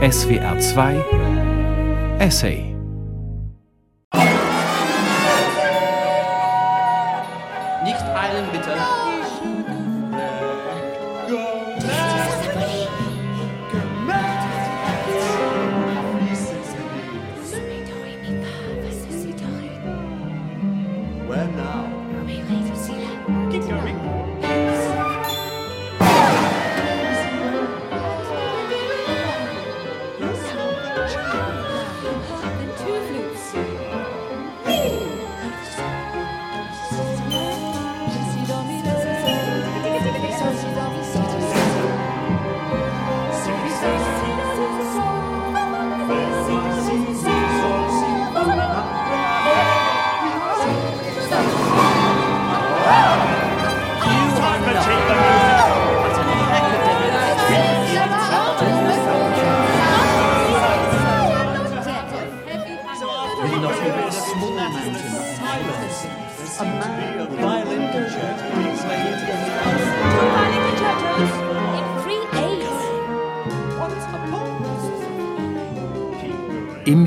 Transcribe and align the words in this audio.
SWR 0.00 0.56
2 0.60 2.20
Essay 2.20 2.77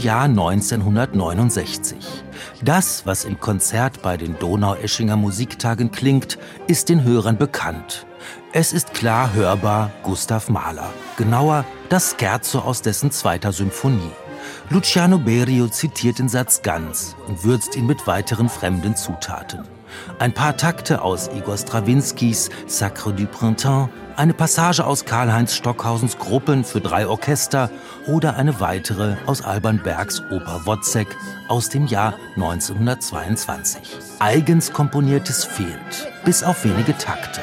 Jahr 0.02 0.24
1969. 0.24 1.98
Das, 2.64 3.06
was 3.06 3.24
im 3.24 3.40
Konzert 3.40 4.02
bei 4.02 4.18
den 4.18 4.38
Donaueschinger 4.40 5.16
Musiktagen 5.16 5.92
klingt, 5.92 6.40
ist 6.68 6.90
den 6.90 7.04
Hörern 7.04 7.38
bekannt. 7.38 8.06
Es 8.52 8.74
ist 8.74 8.94
klar 8.94 9.34
hörbar 9.34 9.92
Gustav 10.04 10.50
Mahler, 10.50 10.92
genauer 11.18 11.66
das 11.90 12.16
Scherzo 12.20 12.60
aus 12.60 12.82
dessen 12.82 13.12
zweiter 13.12 13.52
Symphonie. 13.52 14.12
Luciano 14.70 15.20
Berio 15.20 15.68
zitiert 15.68 16.20
den 16.20 16.30
Satz 16.30 16.62
ganz 16.62 17.16
und 17.28 17.44
würzt 17.44 17.76
ihn 17.76 17.86
mit 17.86 18.08
weiteren 18.08 18.50
fremden 18.50 18.96
Zutaten. 18.96 19.62
Ein 20.20 20.34
paar 20.34 20.58
Takte 20.58 21.02
aus 21.02 21.30
Igor 21.36 21.58
Strawinskys 21.58 22.50
Sacre 22.66 23.14
du 23.14 23.26
Printemps, 23.26 23.90
eine 24.22 24.36
Passage 24.36 24.86
aus 24.86 25.06
Karl-Heinz 25.06 25.56
Stockhausens 25.56 26.20
Gruppen 26.20 26.64
für 26.64 26.80
drei 26.80 27.08
Orchester 27.08 27.72
oder 28.06 28.36
eine 28.36 28.60
weitere 28.60 29.16
aus 29.26 29.42
Alban 29.42 29.82
Bergs 29.82 30.22
Oper 30.30 30.62
Wozzeck 30.68 31.08
aus 31.48 31.70
dem 31.70 31.88
Jahr 31.88 32.14
1922. 32.36 33.82
Eigens 34.20 34.74
komponiertes 34.74 35.44
fehlt, 35.44 36.14
bis 36.24 36.44
auf 36.44 36.64
wenige 36.64 36.96
Takte. 37.00 37.42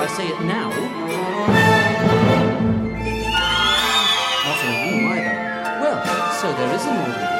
I 0.00 0.06
say 0.06 0.28
it 0.28 0.40
now. 0.42 0.68
Not 4.46 4.58
in 4.64 4.70
a 4.70 4.78
room 4.84 5.04
either. 5.12 5.34
Well, 5.80 5.98
so 6.40 6.46
there 6.52 6.72
is 6.74 6.86
an 6.86 6.96
audience. 6.98 7.38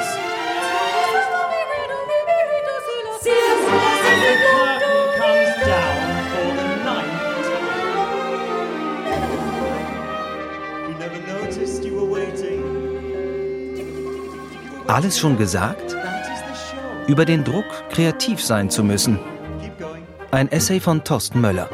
Alles 14.87 15.19
schon 15.19 15.37
gesagt? 15.37 15.95
Über 17.07 17.23
den 17.23 17.43
Druck, 17.43 17.65
kreativ 17.89 18.43
sein 18.43 18.69
zu 18.69 18.83
müssen. 18.83 19.19
Ein 20.31 20.51
Essay 20.51 20.79
von 20.79 21.03
Thorsten 21.03 21.39
Möller. 21.39 21.69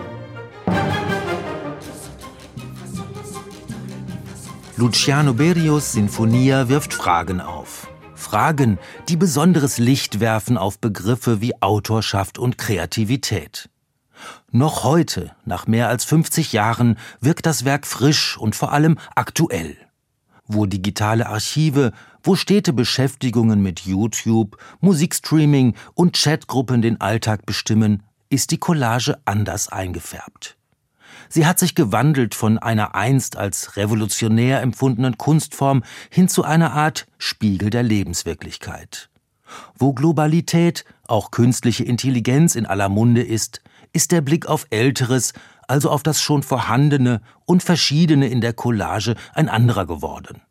Luciano 4.78 5.34
Berios 5.34 5.94
Sinfonia 5.94 6.68
wirft 6.68 6.94
Fragen 6.94 7.40
auf. 7.40 7.88
Fragen, 8.14 8.78
die 9.08 9.16
besonderes 9.16 9.78
Licht 9.78 10.20
werfen 10.20 10.58
auf 10.58 10.80
Begriffe 10.80 11.40
wie 11.40 11.62
Autorschaft 11.62 12.38
und 12.38 12.58
Kreativität. 12.58 13.70
Noch 14.52 14.84
heute, 14.84 15.34
nach 15.46 15.66
mehr 15.66 15.88
als 15.88 16.04
50 16.04 16.52
Jahren, 16.52 16.98
wirkt 17.22 17.46
das 17.46 17.64
Werk 17.64 17.88
frisch 17.88 18.38
und 18.38 18.54
vor 18.54 18.74
allem 18.74 18.98
aktuell. 19.16 19.78
Wo 20.46 20.66
digitale 20.66 21.30
Archive, 21.30 21.94
wo 22.22 22.36
stete 22.36 22.74
Beschäftigungen 22.74 23.64
mit 23.64 23.80
YouTube, 23.82 24.58
Musikstreaming 24.82 25.76
und 25.94 26.22
Chatgruppen 26.22 26.82
den 26.82 27.00
Alltag 27.00 27.46
bestimmen, 27.46 28.04
ist 28.30 28.52
die 28.52 28.58
Collage 28.58 29.18
anders 29.24 29.70
eingefärbt. 29.70 30.58
Sie 31.30 31.46
hat 31.46 31.60
sich 31.60 31.76
gewandelt 31.76 32.36
von 32.36 32.58
einer 32.58 32.96
einst 32.96 33.38
als 33.38 33.78
revolutionär 33.78 34.62
empfundenen 34.62 35.18
Kunstform 35.18 35.84
hin 36.10 36.28
zu 36.28 36.44
einer 36.44 36.74
Art 36.74 37.08
Spiegel 37.18 37.70
der 37.70 37.84
Lebenswirklichkeit. 37.84 39.10
Wo 39.78 39.94
Globalität, 39.94 40.86
auch 41.08 41.32
künstliche 41.32 41.84
Intelligenz 41.84 42.56
in 42.56 42.66
aller 42.66 42.90
Munde 42.90 43.22
ist, 43.22 43.62
ist 43.94 44.12
der 44.12 44.22
Blick 44.22 44.48
auf 44.48 44.68
Älteres, 44.70 45.34
also 45.68 45.90
auf 45.90 46.04
das 46.04 46.22
schon 46.22 46.44
Vorhandene 46.44 47.22
und 47.46 47.64
Verschiedene 47.64 48.28
in 48.28 48.42
der 48.42 48.54
Collage 48.54 49.16
ein 49.34 49.50
anderer 49.50 49.86
geworden. 49.86 50.42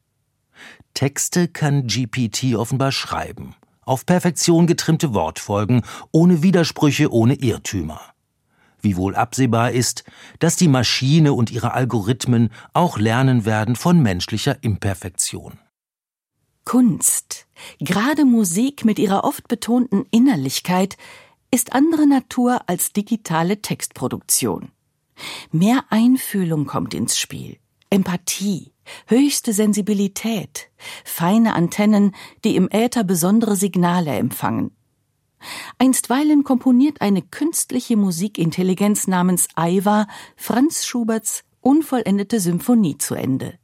Texte 0.94 1.48
kann 1.48 1.86
GPT 1.88 2.54
offenbar 2.54 2.92
schreiben, 2.92 3.56
auf 3.82 4.06
Perfektion 4.06 4.66
getrimmte 4.66 5.12
Wortfolgen, 5.12 5.82
ohne 6.12 6.42
Widersprüche, 6.42 7.12
ohne 7.12 7.34
Irrtümer 7.34 8.13
wie 8.84 8.96
wohl 8.96 9.14
absehbar 9.16 9.72
ist, 9.72 10.04
dass 10.38 10.56
die 10.56 10.68
Maschine 10.68 11.32
und 11.32 11.50
ihre 11.50 11.72
Algorithmen 11.72 12.50
auch 12.72 12.98
lernen 12.98 13.44
werden 13.44 13.76
von 13.76 14.00
menschlicher 14.00 14.62
Imperfektion. 14.62 15.58
Kunst, 16.64 17.46
gerade 17.78 18.24
Musik 18.24 18.84
mit 18.84 18.98
ihrer 18.98 19.24
oft 19.24 19.48
betonten 19.48 20.04
Innerlichkeit, 20.10 20.96
ist 21.50 21.72
andere 21.72 22.06
Natur 22.06 22.62
als 22.66 22.92
digitale 22.92 23.60
Textproduktion. 23.60 24.70
Mehr 25.52 25.84
Einfühlung 25.90 26.66
kommt 26.66 26.94
ins 26.94 27.18
Spiel, 27.18 27.58
Empathie, 27.90 28.72
höchste 29.06 29.52
Sensibilität, 29.52 30.68
feine 31.04 31.54
Antennen, 31.54 32.14
die 32.44 32.56
im 32.56 32.68
Äther 32.70 33.04
besondere 33.04 33.56
Signale 33.56 34.12
empfangen. 34.16 34.72
Einstweilen 35.78 36.44
komponiert 36.44 37.00
eine 37.00 37.22
künstliche 37.22 37.96
Musikintelligenz 37.96 39.06
namens 39.06 39.48
Aiva 39.54 40.06
Franz 40.36 40.86
Schuberts 40.86 41.44
unvollendete 41.60 42.40
Symphonie 42.40 42.98
zu 42.98 43.14
Ende. 43.14 43.58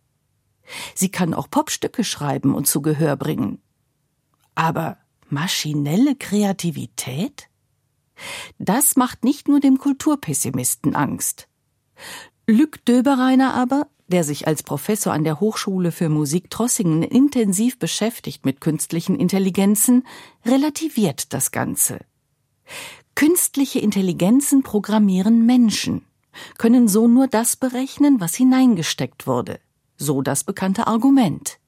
Sie 0.95 1.11
kann 1.11 1.35
auch 1.35 1.51
Popstücke 1.51 2.05
schreiben 2.05 2.55
und 2.55 2.67
zu 2.67 2.83
Gehör 2.83 3.17
bringen. 3.17 3.61
Aber 4.55 4.99
maschinelle 5.29 6.17
Kreativität? 6.17 7.49
Das 8.59 8.97
macht 8.97 9.25
nicht 9.25 9.49
nur 9.49 9.61
dem 9.61 9.79
Kulturpessimisten 9.79 10.95
Angst. 10.95 11.49
Luc 12.47 12.85
Döbereiner 12.85 13.55
aber, 13.55 13.87
der 14.11 14.25
sich 14.25 14.47
als 14.47 14.63
Professor 14.63 15.13
an 15.13 15.25
der 15.25 15.41
Hochschule 15.41 15.93
für 15.93 16.09
Musik 16.09 16.51
Trossingen 16.51 17.03
intensiv 17.03 17.79
beschäftigt 17.79 18.45
mit 18.45 18.61
künstlichen 18.61 19.17
Intelligenzen, 19.17 20.07
relativiert 20.45 21.33
das 21.33 21.51
Ganze. 21.51 22.01
Künstliche 23.15 23.79
Intelligenzen 23.79 24.63
programmieren 24.63 25.47
Menschen, 25.47 26.05
können 26.59 26.89
so 26.89 27.09
nur 27.09 27.29
das 27.29 27.57
berechnen, 27.57 28.21
was 28.21 28.35
hineingesteckt 28.35 29.27
wurde. 29.27 29.61
So 29.97 30.23
das 30.23 30.45
bekannte 30.45 30.87
Argument. 30.87 31.59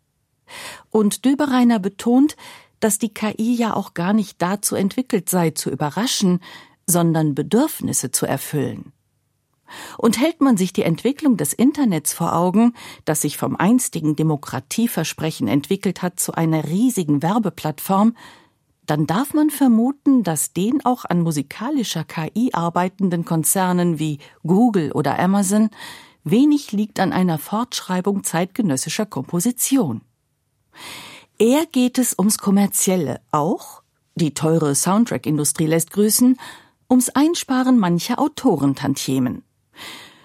Und 0.91 1.25
Döbereiner 1.25 1.79
betont, 1.79 2.37
dass 2.81 2.99
die 2.99 3.15
KI 3.15 3.55
ja 3.55 3.75
auch 3.75 3.95
gar 3.95 4.13
nicht 4.13 4.43
dazu 4.43 4.75
entwickelt 4.75 5.29
sei, 5.29 5.51
zu 5.51 5.71
überraschen, 5.71 6.41
sondern 6.87 7.35
Bedürfnisse 7.35 8.11
zu 8.11 8.27
erfüllen. 8.27 8.93
Und 9.99 10.21
hält 10.21 10.41
man 10.41 10.57
sich 10.57 10.73
die 10.73 10.83
Entwicklung 10.83 11.37
des 11.37 11.53
Internets 11.53 12.13
vor 12.13 12.35
Augen, 12.35 12.75
das 13.05 13.23
sich 13.23 13.37
vom 13.37 13.57
einstigen 13.57 14.17
Demokratieversprechen 14.17 15.49
entwickelt 15.49 16.03
hat 16.03 16.21
zu 16.21 16.35
einer 16.35 16.65
riesigen 16.65 17.23
Werbeplattform, 17.23 18.17
dann 18.87 19.07
darf 19.07 19.33
man 19.33 19.51
vermuten, 19.51 20.23
dass 20.23 20.53
den 20.53 20.85
auch 20.85 21.05
an 21.05 21.21
musikalischer 21.21 22.05
KI 22.05 22.51
arbeitenden 22.53 23.25
Konzernen 23.25 23.99
wie 23.99 24.19
Google 24.43 24.93
oder 24.93 25.19
Amazon 25.19 25.71
wenig 26.25 26.73
liegt 26.73 27.01
an 27.01 27.13
einer 27.13 27.39
Fortschreibung 27.39 28.25
zeitgenössischer 28.25 29.07
Komposition. 29.07 30.03
Eher 31.39 31.67
geht 31.67 31.99
es 31.99 32.19
ums 32.19 32.39
Kommerzielle 32.39 33.21
auch, 33.31 33.83
die 34.15 34.35
teure 34.35 34.75
Soundtrack-Industrie 34.75 35.67
lässt 35.67 35.91
grüßen, 35.93 36.39
ums 36.91 37.09
Einsparen 37.09 37.79
mancher 37.79 38.19
Autorentantiemen. 38.19 39.43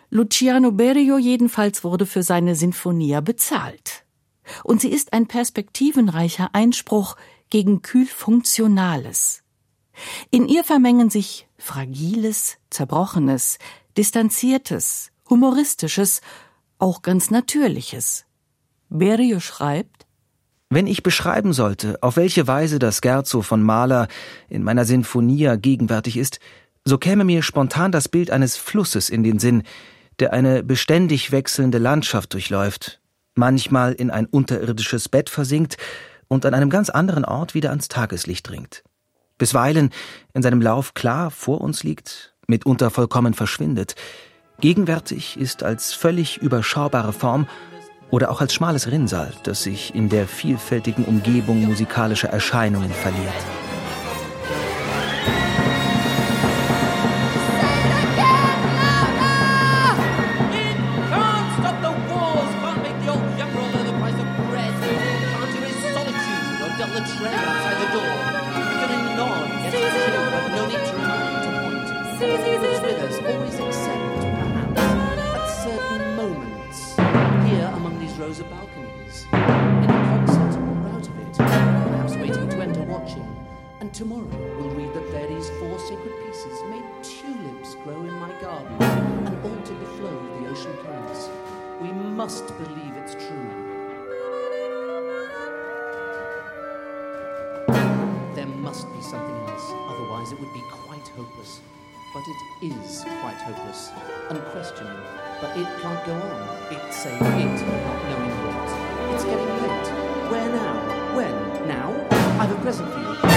Luciano 0.09 0.71
Berio 0.71 1.17
jedenfalls 1.17 1.83
wurde 1.83 2.05
für 2.05 2.23
seine 2.23 2.55
Sinfonia 2.55 3.21
bezahlt. 3.21 4.05
Und 4.63 4.81
sie 4.81 4.89
ist 4.89 5.13
ein 5.13 5.27
perspektivenreicher 5.27 6.49
Einspruch 6.53 7.17
gegen 7.49 7.81
kühl-funktionales. 7.81 9.43
In 10.31 10.47
ihr 10.47 10.63
vermengen 10.63 11.09
sich 11.09 11.47
Fragiles, 11.57 12.57
Zerbrochenes, 12.69 13.57
Distanziertes, 13.97 15.11
Humoristisches, 15.29 16.21
auch 16.79 17.01
ganz 17.01 17.31
Natürliches. 17.31 18.25
Berio 18.89 19.39
schreibt, 19.39 20.05
wenn 20.69 20.87
ich 20.87 21.01
beschreiben 21.01 21.53
sollte, 21.53 21.97
auf 22.01 22.17
welche 22.17 22.45
Weise 22.47 22.77
das 22.77 22.97
Scherzo 22.97 23.41
von 23.41 23.63
Mahler 23.63 24.07
in 24.49 24.63
meiner 24.63 24.85
Sinfonia 24.85 25.55
gegenwärtig 25.55 26.17
ist, 26.17 26.39
so 26.87 26.97
käme 26.97 27.25
mir 27.25 27.43
spontan 27.43 27.91
das 27.91 28.07
Bild 28.07 28.31
eines 28.31 28.55
Flusses 28.55 29.09
in 29.09 29.23
den 29.23 29.39
Sinn, 29.39 29.63
der 30.19 30.31
eine 30.31 30.63
beständig 30.63 31.31
wechselnde 31.31 31.79
Landschaft 31.79 32.33
durchläuft, 32.33 33.01
manchmal 33.35 33.93
in 33.93 34.09
ein 34.09 34.25
unterirdisches 34.25 35.09
Bett 35.09 35.29
versinkt 35.29 35.77
und 36.29 36.45
an 36.45 36.53
einem 36.53 36.69
ganz 36.69 36.89
anderen 36.89 37.25
Ort 37.25 37.53
wieder 37.53 37.71
ans 37.71 37.89
Tageslicht 37.89 38.49
dringt. 38.49 38.83
Bisweilen 39.37 39.91
in 40.33 40.41
seinem 40.41 40.61
Lauf 40.61 40.93
klar 40.93 41.29
vor 41.29 41.61
uns 41.61 41.83
liegt, 41.83 42.33
mitunter 42.47 42.89
vollkommen 42.89 43.33
verschwindet, 43.33 43.95
gegenwärtig 44.61 45.37
ist 45.37 45.63
als 45.63 45.93
völlig 45.93 46.37
überschaubare 46.37 47.11
Form 47.11 47.47
oder 48.09 48.31
auch 48.31 48.39
als 48.39 48.53
schmales 48.53 48.89
Rinnsal, 48.89 49.33
das 49.43 49.61
sich 49.61 49.93
in 49.93 50.07
der 50.07 50.25
vielfältigen 50.25 51.03
Umgebung 51.03 51.65
musikalischer 51.65 52.29
Erscheinungen 52.29 52.91
verliert. 52.91 53.33
Tomorrow 83.97 84.27
we'll 84.59 84.69
read 84.75 84.93
that 84.93 85.09
Verdi's 85.09 85.49
four 85.57 85.79
sacred 85.79 86.13
pieces 86.23 86.61
made 86.69 86.83
tulips 87.01 87.73
grow 87.83 87.99
in 88.01 88.13
my 88.19 88.31
garden 88.39 88.71
and 88.79 89.43
altered 89.43 89.79
the 89.79 89.87
flow 89.97 90.15
of 90.15 90.39
the 90.39 90.49
ocean 90.49 90.77
currents. 90.83 91.27
We 91.81 91.91
must 91.91 92.45
believe 92.59 92.93
it's 92.97 93.15
true. 93.15 93.49
There 98.35 98.45
must 98.45 98.85
be 98.93 99.01
something 99.01 99.35
else, 99.49 99.65
otherwise 99.89 100.31
it 100.31 100.39
would 100.41 100.53
be 100.53 100.61
quite 100.69 101.07
hopeless. 101.17 101.59
But 102.13 102.21
it 102.27 102.71
is 102.71 103.01
quite 103.01 103.41
hopeless, 103.41 103.89
unquestioning. 104.29 105.01
But 105.41 105.57
it 105.57 105.65
can't 105.81 106.05
go 106.05 106.13
on. 106.13 106.67
It's 106.69 107.03
a 107.03 107.15
it, 107.15 107.65
not 107.65 107.99
knowing 108.11 108.37
what. 108.45 109.15
It's 109.15 109.23
getting 109.23 109.47
late. 109.63 109.89
Where 110.29 110.49
now? 110.49 111.15
When? 111.15 111.67
Now? 111.67 112.07
I've 112.39 112.51
a 112.51 112.61
present 112.61 112.93
for 112.93 112.99
you 112.99 113.36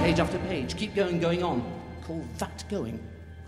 page 0.00 0.20
after 0.20 0.38
page. 0.48 0.76
Keep 0.76 0.94
going, 0.94 1.20
going 1.20 1.42
on. 1.42 1.62
Call 2.06 2.22
that 2.38 2.64
going. 2.70 2.98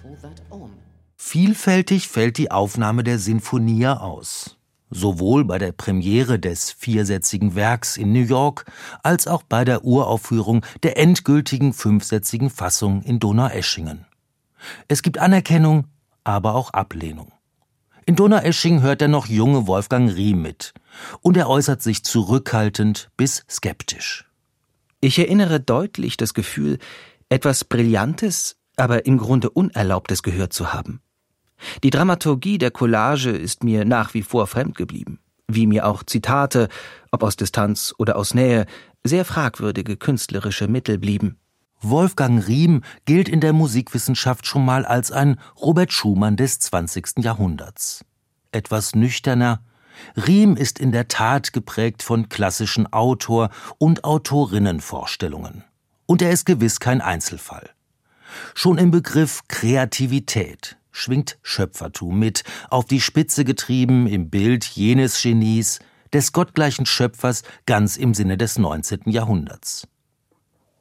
Call 0.03 0.17
that 0.23 0.43
on. 0.50 0.71
Vielfältig 1.17 2.09
fällt 2.09 2.38
die 2.38 2.50
Aufnahme 2.50 3.05
der 3.05 3.19
Sinfonia 3.19 3.99
aus. 3.99 4.56
Sowohl 4.91 5.44
bei 5.44 5.59
der 5.59 5.73
Premiere 5.73 6.38
des 6.38 6.71
viersätzigen 6.71 7.55
Werks 7.55 7.97
in 7.97 8.12
New 8.12 8.23
York 8.23 8.67
als 9.03 9.26
auch 9.26 9.43
bei 9.43 9.65
der 9.65 9.85
Uraufführung 9.85 10.65
der 10.82 10.99
endgültigen 10.99 11.73
fünfsätzigen 11.73 12.50
Fassung 12.50 13.03
in 13.03 13.19
Donaueschingen. 13.19 14.06
Es 14.88 15.03
gibt 15.03 15.19
Anerkennung, 15.19 15.87
aber 16.23 16.55
auch 16.55 16.71
Ablehnung. 16.71 17.32
In 18.06 18.17
Donaueschingen 18.17 18.82
hört 18.82 19.00
der 19.00 19.09
noch 19.09 19.26
junge 19.26 19.67
Wolfgang 19.67 20.15
Riem 20.15 20.43
mit 20.43 20.75
und 21.23 21.37
er 21.37 21.49
äußert 21.49 21.82
sich 21.82 22.05
zurückhaltend 22.05 23.11
bis 23.17 23.44
skeptisch. 23.49 24.26
Ich 25.05 25.19
erinnere 25.19 25.61
deutlich 25.61 26.17
das 26.17 26.33
Gefühl, 26.33 26.79
etwas 27.29 27.65
Brillantes, 27.65 28.56
aber 28.77 29.05
im 29.05 29.19
Grunde 29.19 29.51
Unerlaubtes 29.51 30.23
gehört 30.23 30.55
zu 30.55 30.73
haben. 30.73 31.03
Die 31.83 31.91
Dramaturgie 31.91 32.56
der 32.56 32.71
Collage 32.71 33.29
ist 33.29 33.65
mir 33.65 33.85
nach 33.85 34.15
wie 34.15 34.23
vor 34.23 34.47
fremd 34.47 34.79
geblieben, 34.79 35.21
wie 35.47 35.67
mir 35.67 35.87
auch 35.87 36.05
Zitate, 36.05 36.71
ob 37.11 37.23
aus 37.23 37.37
Distanz 37.37 37.95
oder 37.99 38.17
aus 38.17 38.33
Nähe, 38.33 38.65
sehr 39.05 39.27
fragwürdige 39.27 39.99
künstlerische 39.99 40.69
Mittel 40.69 40.97
blieben. 40.97 41.37
Wolfgang 41.83 42.49
Riem 42.49 42.81
gilt 43.05 43.29
in 43.29 43.41
der 43.41 43.53
Musikwissenschaft 43.53 44.47
schon 44.47 44.65
mal 44.65 44.87
als 44.87 45.12
ein 45.12 45.39
Robert 45.61 45.93
Schumann 45.93 46.39
des 46.39 46.61
20. 46.61 47.19
Jahrhunderts. 47.19 48.07
Etwas 48.53 48.95
nüchterner, 48.95 49.61
Riem 50.17 50.56
ist 50.56 50.79
in 50.79 50.93
der 50.93 51.08
Tat 51.08 51.52
geprägt 51.52 52.02
von 52.02 52.29
klassischen 52.29 52.93
Autor- 52.93 53.50
und 53.79 54.05
Autorinnenvorstellungen. 54.05 55.64
Und 56.07 56.23
er 56.23 56.30
ist 56.30 56.47
gewiss 56.47 56.80
kein 56.80 57.00
Einzelfall. 57.00 57.71
Schon 58.54 58.78
im 58.78 58.90
Begriff 58.90 59.42
Kreativität 59.49 60.76
schwingt 60.90 61.38
Schöpfertum 61.42 62.19
mit, 62.19 62.45
auf 62.71 62.85
die 62.85 63.00
Spitze 63.00 63.45
getrieben 63.45 64.07
im 64.07 64.30
Bild 64.30 64.64
jenes 64.64 65.21
Genies, 65.21 65.80
des 66.12 66.33
gottgleichen 66.33 66.87
Schöpfers 66.87 67.42
ganz 67.66 67.97
im 67.97 68.14
Sinne 68.14 68.37
des 68.37 68.59
19. 68.59 69.11
Jahrhunderts. 69.11 69.88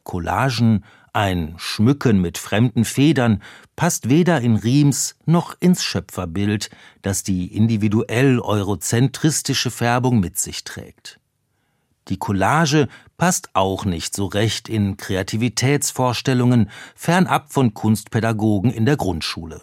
Collagen, 0.04 0.86
ein 1.14 1.54
Schmücken 1.58 2.22
mit 2.22 2.40
fremden 2.40 2.86
Federn 2.86 3.42
passt 3.76 4.10
weder 4.10 4.42
in 4.42 4.56
Riems 4.56 5.16
noch 5.26 5.56
ins 5.60 5.84
Schöpferbild, 5.84 6.72
das 7.04 7.22
die 7.22 7.56
individuell 7.56 8.40
eurozentristische 8.40 9.72
Färbung 9.72 10.20
mit 10.20 10.38
sich 10.38 10.64
trägt. 10.64 11.20
Die 12.10 12.18
Collage 12.18 12.90
passt 13.18 13.52
auch 13.54 13.86
nicht 13.86 14.16
so 14.16 14.26
recht 14.26 14.68
in 14.68 14.98
Kreativitätsvorstellungen, 14.98 16.70
fernab 16.96 17.54
von 17.54 17.74
Kunstpädagogen 17.74 18.72
in 18.72 18.86
der 18.86 18.98
Grundschule. 18.98 19.62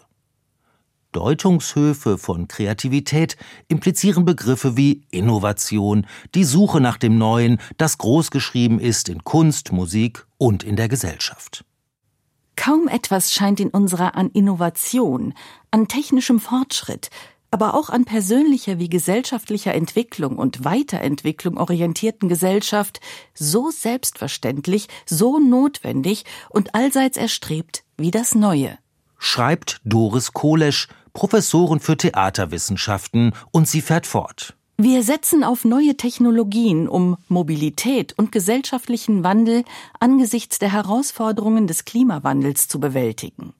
Deutungshöfe 1.11 2.17
von 2.17 2.47
Kreativität 2.47 3.37
implizieren 3.67 4.25
Begriffe 4.25 4.77
wie 4.77 5.03
Innovation, 5.11 6.07
die 6.35 6.43
Suche 6.43 6.81
nach 6.81 6.97
dem 6.97 7.17
Neuen, 7.17 7.59
das 7.77 7.97
großgeschrieben 7.97 8.79
ist 8.79 9.09
in 9.09 9.23
Kunst, 9.23 9.71
Musik 9.71 10.25
und 10.37 10.63
in 10.63 10.75
der 10.75 10.87
Gesellschaft. 10.87 11.65
Kaum 12.55 12.87
etwas 12.87 13.33
scheint 13.33 13.59
in 13.59 13.69
unserer 13.69 14.15
an 14.15 14.29
Innovation, 14.29 15.33
an 15.71 15.87
technischem 15.87 16.39
Fortschritt, 16.39 17.09
aber 17.51 17.73
auch 17.73 17.89
an 17.89 18.05
persönlicher 18.05 18.79
wie 18.79 18.87
gesellschaftlicher 18.87 19.75
Entwicklung 19.75 20.37
und 20.37 20.63
Weiterentwicklung 20.63 21.57
orientierten 21.57 22.29
Gesellschaft 22.29 23.01
so 23.33 23.69
selbstverständlich, 23.71 24.87
so 25.05 25.37
notwendig 25.37 26.23
und 26.49 26.73
allseits 26.73 27.17
erstrebt 27.17 27.83
wie 27.97 28.11
das 28.11 28.35
Neue. 28.35 28.77
Schreibt 29.17 29.81
Doris 29.83 30.31
Kolesch, 30.31 30.87
Professorin 31.13 31.79
für 31.79 31.97
Theaterwissenschaften, 31.97 33.33
und 33.51 33.67
sie 33.67 33.81
fährt 33.81 34.07
fort. 34.07 34.55
Wir 34.77 35.03
setzen 35.03 35.43
auf 35.43 35.63
neue 35.63 35.95
Technologien, 35.95 36.87
um 36.87 37.17
Mobilität 37.27 38.17
und 38.17 38.31
gesellschaftlichen 38.31 39.23
Wandel 39.23 39.63
angesichts 39.99 40.57
der 40.57 40.71
Herausforderungen 40.71 41.67
des 41.67 41.85
Klimawandels 41.85 42.67
zu 42.67 42.79
bewältigen. 42.79 43.53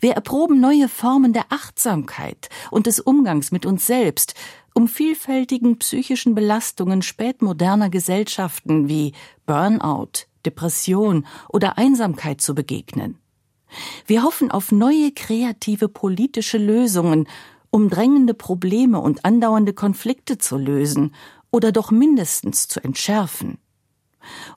Wir 0.00 0.12
erproben 0.12 0.60
neue 0.60 0.88
Formen 0.88 1.32
der 1.32 1.46
Achtsamkeit 1.48 2.48
und 2.70 2.86
des 2.86 3.00
Umgangs 3.00 3.52
mit 3.52 3.66
uns 3.66 3.86
selbst, 3.86 4.34
um 4.74 4.88
vielfältigen 4.88 5.78
psychischen 5.78 6.34
Belastungen 6.34 7.02
spätmoderner 7.02 7.90
Gesellschaften 7.90 8.88
wie 8.88 9.12
Burnout, 9.46 10.26
Depression 10.46 11.26
oder 11.48 11.78
Einsamkeit 11.78 12.40
zu 12.40 12.54
begegnen. 12.54 13.18
Wir 14.06 14.22
hoffen 14.22 14.50
auf 14.50 14.72
neue 14.72 15.12
kreative 15.12 15.88
politische 15.88 16.58
Lösungen, 16.58 17.28
um 17.70 17.88
drängende 17.88 18.34
Probleme 18.34 19.00
und 19.00 19.24
andauernde 19.24 19.72
Konflikte 19.72 20.38
zu 20.38 20.56
lösen 20.58 21.14
oder 21.50 21.72
doch 21.72 21.90
mindestens 21.90 22.68
zu 22.68 22.82
entschärfen. 22.82 23.58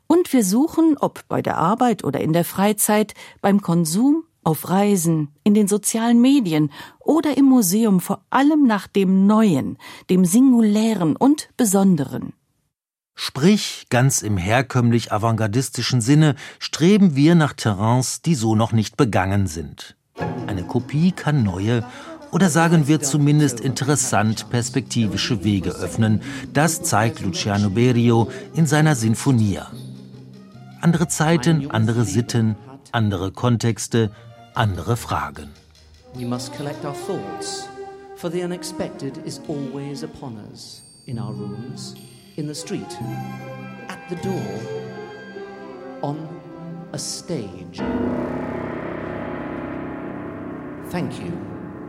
Und 0.08 0.32
wir 0.34 0.44
suchen, 0.44 0.98
ob 1.00 1.28
bei 1.28 1.42
der 1.42 1.58
Arbeit 1.58 2.04
oder 2.04 2.22
in 2.22 2.34
der 2.34 2.46
Freizeit, 2.46 3.14
beim 3.42 3.62
Konsum, 3.62 4.24
auf 4.44 4.70
Reisen, 4.70 5.30
in 5.44 5.56
den 5.56 5.68
sozialen 5.68 6.22
Medien 6.22 6.72
oder 7.00 7.36
im 7.36 7.46
Museum 7.46 8.00
vor 8.00 8.24
allem 8.30 8.68
nach 8.68 8.88
dem 8.88 9.26
Neuen, 9.26 9.78
dem 10.10 10.24
Singulären 10.24 11.16
und 11.16 11.50
Besonderen. 11.58 12.34
Sprich, 13.16 13.88
ganz 13.90 14.22
im 14.22 14.36
herkömmlich 14.36 15.14
avantgardistischen 15.14 16.02
Sinne 16.02 16.36
streben 16.60 17.16
wir 17.16 17.34
nach 17.34 17.54
Terrains, 17.54 18.22
die 18.22 18.36
so 18.36 18.56
noch 18.56 18.74
nicht 18.74 18.98
begangen 18.98 19.48
sind. 19.48 19.96
Eine 20.48 20.64
Kopie 20.64 21.14
kann 21.14 21.44
neue 21.44 21.84
oder 22.32 22.50
sagen 22.50 22.88
wir 22.88 23.00
zumindest 23.00 23.62
interessant 23.62 24.50
perspektivische 24.50 25.46
Wege 25.46 25.72
öffnen. 25.72 26.22
Das 26.52 26.84
zeigt 26.84 27.22
Luciano 27.22 27.70
Berio 27.70 28.30
in 28.54 28.68
seiner 28.68 28.96
Sinfonia. 28.96 29.72
Andere 30.82 31.08
Zeiten, 31.08 31.72
andere 31.72 32.04
Sitten, 32.04 32.58
andere 32.92 33.32
Kontexte, 33.32 34.12
andere 34.54 34.98
Fragen. 34.98 35.50
We 36.14 36.26
must 36.26 36.54
collect 36.54 36.84
our 36.84 36.94
thoughts, 37.08 37.68
for 38.18 38.30
the 38.30 38.44
unexpected 38.44 39.18
is 39.26 39.42
always 39.48 40.04
upon 40.04 40.38
us, 40.52 40.84
in 41.06 41.18
our 41.18 41.34
rooms, 41.34 41.96
in 42.38 42.48
the 42.48 42.56
street, 42.56 42.98
at 43.88 44.00
the 44.10 44.16
door, 44.18 44.60
on 46.02 46.18
a 46.92 46.98
stage. 46.98 47.82
Thank 50.90 51.20
you, 51.20 51.32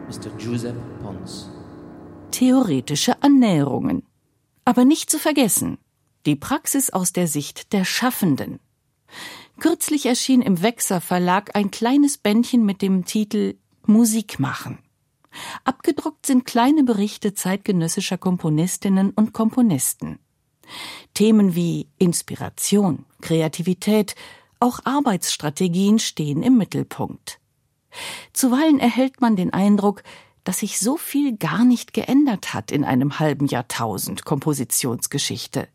Mr. 0.09 0.31
Giuseppe 0.39 0.81
Pons. 1.03 1.51
Theoretische 2.31 3.23
Annäherungen. 3.23 4.03
Aber 4.65 4.85
nicht 4.85 5.11
zu 5.11 5.19
vergessen, 5.19 5.79
die 6.27 6.37
Praxis 6.37 6.91
aus 6.91 7.13
der 7.13 7.29
Sicht 7.29 7.73
der 7.73 7.85
Schaffenden. 7.85 8.59
Kürzlich 9.61 10.07
erschien 10.07 10.43
im 10.43 10.63
Wechser 10.63 11.01
Verlag 11.01 11.55
ein 11.55 11.71
kleines 11.71 12.19
Bändchen 12.19 12.65
mit 12.65 12.83
dem 12.83 13.05
Titel 13.05 13.57
Musik 13.87 14.39
machen. 14.39 14.79
Abgedruckt 15.65 16.27
sind 16.27 16.45
kleine 16.45 16.83
Berichte 16.83 17.35
zeitgenössischer 17.35 18.19
Komponistinnen 18.19 19.11
und 19.11 19.33
Komponisten. 19.33 20.19
Themen 21.15 21.55
wie 21.55 21.89
Inspiration, 21.99 23.05
Kreativität, 23.21 24.15
auch 24.61 24.81
Arbeitsstrategien 24.85 25.99
stehen 25.99 26.43
im 26.43 26.57
Mittelpunkt. 26.57 27.41
Zuweilen 28.33 28.79
erhält 28.79 29.21
man 29.21 29.37
den 29.37 29.53
Eindruck, 29.53 30.03
dass 30.45 30.61
sich 30.61 30.79
so 30.79 30.97
viel 30.97 31.37
gar 31.37 31.65
nicht 31.65 31.93
geändert 31.93 32.55
hat 32.55 32.71
in 32.71 32.85
einem 32.85 33.19
halben 33.19 33.47
Jahrtausend 33.47 34.25
Kompositionsgeschichte. 34.25 35.69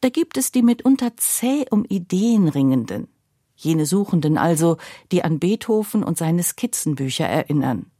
Da 0.00 0.08
gibt 0.08 0.36
es 0.38 0.50
die 0.52 0.62
mitunter 0.62 1.16
zäh 1.16 1.66
um 1.70 1.84
Ideen 1.84 2.48
ringenden, 2.48 3.08
jene 3.56 3.84
Suchenden 3.84 4.38
also, 4.38 4.78
die 5.12 5.22
an 5.22 5.38
Beethoven 5.38 6.02
und 6.02 6.16
seine 6.16 6.42
Skizzenbücher 6.42 7.26
erinnern. 7.26 7.90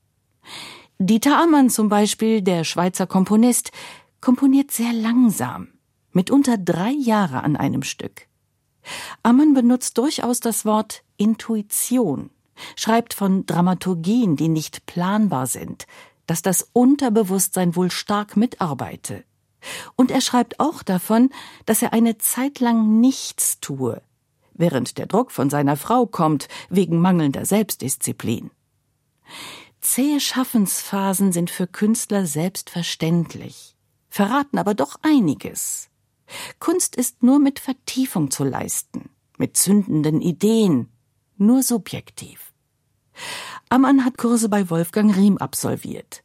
Dieter 0.99 1.38
Ammann 1.38 1.70
zum 1.70 1.88
Beispiel, 1.88 2.42
der 2.42 2.64
Schweizer 2.64 3.06
Komponist, 3.06 3.72
komponiert 4.20 4.70
sehr 4.70 4.92
langsam, 4.92 5.68
mitunter 6.12 6.58
drei 6.58 6.90
Jahre 6.90 7.42
an 7.42 7.56
einem 7.56 7.82
Stück. 7.82 8.28
Ammann 9.22 9.54
benutzt 9.54 9.98
durchaus 9.98 10.40
das 10.40 10.64
Wort 10.64 11.02
Intuition, 11.16 12.30
schreibt 12.76 13.14
von 13.14 13.46
Dramaturgien, 13.46 14.36
die 14.36 14.48
nicht 14.48 14.86
planbar 14.86 15.46
sind, 15.46 15.86
dass 16.26 16.42
das 16.42 16.68
Unterbewusstsein 16.72 17.74
wohl 17.76 17.90
stark 17.90 18.36
mitarbeite. 18.36 19.24
Und 19.96 20.10
er 20.10 20.20
schreibt 20.20 20.60
auch 20.60 20.82
davon, 20.82 21.30
dass 21.66 21.82
er 21.82 21.92
eine 21.92 22.18
Zeit 22.18 22.60
lang 22.60 23.00
nichts 23.00 23.60
tue, 23.60 24.00
während 24.54 24.96
der 24.96 25.06
Druck 25.06 25.32
von 25.32 25.50
seiner 25.50 25.76
Frau 25.76 26.06
kommt 26.06 26.48
wegen 26.68 26.98
mangelnder 26.98 27.44
Selbstdisziplin. 27.44 28.50
Zähe 29.80 30.20
Schaffensphasen 30.20 31.32
sind 31.32 31.50
für 31.50 31.66
Künstler 31.66 32.26
selbstverständlich, 32.26 33.69
verraten 34.10 34.58
aber 34.58 34.74
doch 34.74 34.96
einiges. 35.02 35.88
Kunst 36.58 36.96
ist 36.96 37.22
nur 37.22 37.38
mit 37.38 37.58
Vertiefung 37.58 38.30
zu 38.30 38.44
leisten, 38.44 39.08
mit 39.38 39.56
zündenden 39.56 40.20
Ideen, 40.20 40.88
nur 41.36 41.62
subjektiv. 41.62 42.52
Ammann 43.68 44.04
hat 44.04 44.18
Kurse 44.18 44.48
bei 44.48 44.68
Wolfgang 44.70 45.16
Riem 45.16 45.38
absolviert. 45.38 46.22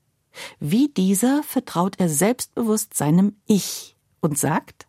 Wie 0.59 0.89
dieser 0.89 1.43
vertraut 1.43 1.95
er 1.99 2.09
selbstbewusst 2.09 2.93
seinem 2.93 3.37
Ich 3.45 3.95
und 4.19 4.37
sagt 4.37 4.87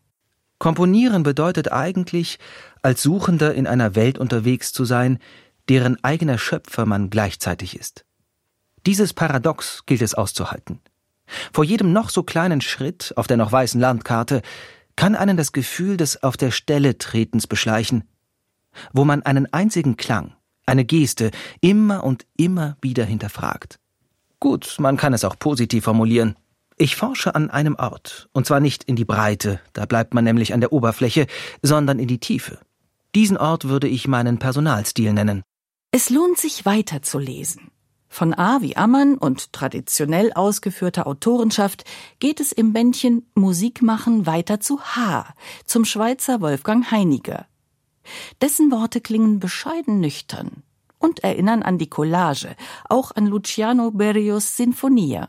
Komponieren 0.58 1.22
bedeutet 1.22 1.70
eigentlich, 1.70 2.38
als 2.82 3.02
Suchender 3.02 3.54
in 3.54 3.66
einer 3.66 3.94
Welt 3.94 4.16
unterwegs 4.16 4.72
zu 4.72 4.86
sein, 4.86 5.18
deren 5.68 6.02
eigener 6.02 6.38
Schöpfer 6.38 6.86
man 6.86 7.10
gleichzeitig 7.10 7.78
ist. 7.78 8.06
Dieses 8.86 9.12
Paradox 9.12 9.84
gilt 9.84 10.00
es 10.00 10.14
auszuhalten. 10.14 10.80
Vor 11.52 11.64
jedem 11.64 11.92
noch 11.92 12.10
so 12.10 12.22
kleinen 12.22 12.60
Schritt 12.60 13.12
auf 13.16 13.26
der 13.26 13.36
noch 13.36 13.52
weißen 13.52 13.80
Landkarte 13.80 14.42
kann 14.96 15.14
einen 15.14 15.36
das 15.36 15.52
Gefühl 15.52 15.96
des 15.96 16.22
Auf 16.22 16.36
der 16.36 16.50
Stelle 16.50 16.98
Tretens 16.98 17.46
beschleichen, 17.46 18.04
wo 18.92 19.04
man 19.04 19.22
einen 19.22 19.52
einzigen 19.52 19.96
Klang, 19.96 20.34
eine 20.64 20.84
Geste 20.84 21.30
immer 21.60 22.02
und 22.04 22.26
immer 22.36 22.76
wieder 22.80 23.04
hinterfragt. 23.04 23.78
Gut, 24.40 24.76
man 24.78 24.96
kann 24.96 25.12
es 25.12 25.24
auch 25.24 25.38
positiv 25.38 25.84
formulieren. 25.84 26.36
Ich 26.78 26.96
forsche 26.96 27.34
an 27.34 27.50
einem 27.50 27.76
Ort, 27.76 28.28
und 28.32 28.46
zwar 28.46 28.60
nicht 28.60 28.84
in 28.84 28.96
die 28.96 29.06
Breite, 29.06 29.60
da 29.72 29.86
bleibt 29.86 30.12
man 30.12 30.24
nämlich 30.24 30.52
an 30.52 30.60
der 30.60 30.72
Oberfläche, 30.72 31.26
sondern 31.62 31.98
in 31.98 32.08
die 32.08 32.20
Tiefe. 32.20 32.58
Diesen 33.14 33.38
Ort 33.38 33.68
würde 33.68 33.88
ich 33.88 34.08
meinen 34.08 34.38
Personalstil 34.38 35.14
nennen. 35.14 35.42
Es 35.90 36.10
lohnt 36.10 36.36
sich 36.36 36.66
weiterzulesen. 36.66 37.70
Von 38.08 38.34
A 38.34 38.62
wie 38.62 38.76
Ammann 38.76 39.18
und 39.18 39.52
traditionell 39.52 40.32
ausgeführter 40.32 41.06
Autorenschaft 41.06 41.84
geht 42.18 42.40
es 42.40 42.52
im 42.52 42.72
Bändchen 42.72 43.26
Musik 43.34 43.82
machen 43.82 44.26
weiter 44.26 44.60
zu 44.60 44.80
H, 44.80 45.34
zum 45.64 45.84
Schweizer 45.84 46.40
Wolfgang 46.40 46.90
Heiniger. 46.90 47.46
Dessen 48.40 48.70
Worte 48.70 49.00
klingen 49.00 49.40
bescheiden 49.40 50.00
nüchtern 50.00 50.62
und 50.98 51.24
erinnern 51.24 51.62
an 51.62 51.78
die 51.78 51.90
Collage, 51.90 52.56
auch 52.88 53.10
an 53.12 53.26
Luciano 53.26 53.90
Berrios 53.90 54.56
Sinfonia. 54.56 55.28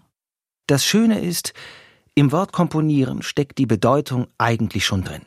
Das 0.68 0.86
Schöne 0.86 1.20
ist, 1.20 1.54
im 2.16 2.32
Wort 2.32 2.52
komponieren 2.52 3.22
steckt 3.22 3.58
die 3.58 3.66
Bedeutung 3.66 4.28
eigentlich 4.38 4.86
schon 4.86 5.04
drin. 5.04 5.22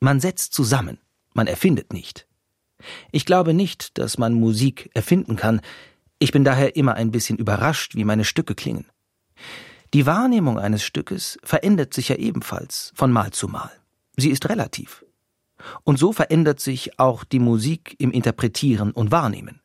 Man 0.00 0.20
setzt 0.20 0.54
zusammen, 0.54 0.98
man 1.34 1.46
erfindet 1.46 1.92
nicht. 1.92 2.26
Ich 3.12 3.26
glaube 3.26 3.54
nicht, 3.54 3.98
dass 3.98 4.18
man 4.18 4.34
Musik 4.34 4.90
erfinden 4.94 5.36
kann, 5.36 5.60
ich 6.22 6.30
bin 6.30 6.44
daher 6.44 6.76
immer 6.76 6.94
ein 6.94 7.10
bisschen 7.10 7.36
überrascht, 7.36 7.96
wie 7.96 8.04
meine 8.04 8.24
Stücke 8.24 8.54
klingen. 8.54 8.86
Die 9.92 10.06
Wahrnehmung 10.06 10.56
eines 10.56 10.84
Stückes 10.84 11.36
verändert 11.42 11.92
sich 11.92 12.10
ja 12.10 12.16
ebenfalls 12.16 12.92
von 12.94 13.10
Mal 13.10 13.32
zu 13.32 13.48
Mal. 13.48 13.72
Sie 14.16 14.30
ist 14.30 14.48
relativ. 14.48 15.04
Und 15.82 15.98
so 15.98 16.12
verändert 16.12 16.60
sich 16.60 17.00
auch 17.00 17.24
die 17.24 17.40
Musik 17.40 17.96
im 17.98 18.12
Interpretieren 18.12 18.92
und 18.92 19.10
Wahrnehmen. 19.10 19.60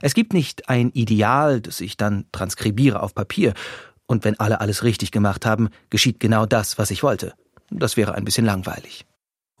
Es 0.00 0.14
gibt 0.14 0.32
nicht 0.32 0.70
ein 0.70 0.90
Ideal, 0.90 1.60
das 1.60 1.82
ich 1.82 1.98
dann 1.98 2.24
transkribiere 2.32 3.02
auf 3.02 3.14
Papier, 3.14 3.52
und 4.06 4.24
wenn 4.24 4.40
alle 4.40 4.62
alles 4.62 4.84
richtig 4.84 5.10
gemacht 5.10 5.44
haben, 5.44 5.68
geschieht 5.90 6.18
genau 6.18 6.46
das, 6.46 6.78
was 6.78 6.90
ich 6.90 7.02
wollte. 7.02 7.34
Das 7.68 7.98
wäre 7.98 8.14
ein 8.14 8.24
bisschen 8.24 8.46
langweilig. 8.46 9.04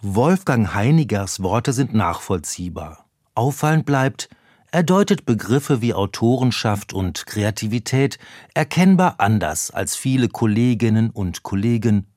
Wolfgang 0.00 0.72
Heinigers 0.72 1.42
Worte 1.42 1.74
sind 1.74 1.92
nachvollziehbar. 1.92 3.04
Auffallend 3.34 3.84
bleibt, 3.84 4.30
er 4.74 4.82
deutet 4.82 5.24
Begriffe 5.24 5.82
wie 5.82 5.94
Autorenschaft 5.94 6.92
und 6.92 7.26
Kreativität 7.26 8.18
erkennbar 8.54 9.14
anders 9.18 9.70
als 9.70 9.94
viele 9.94 10.28
Kolleginnen 10.28 11.10
und 11.10 11.44
Kollegen 11.44 12.08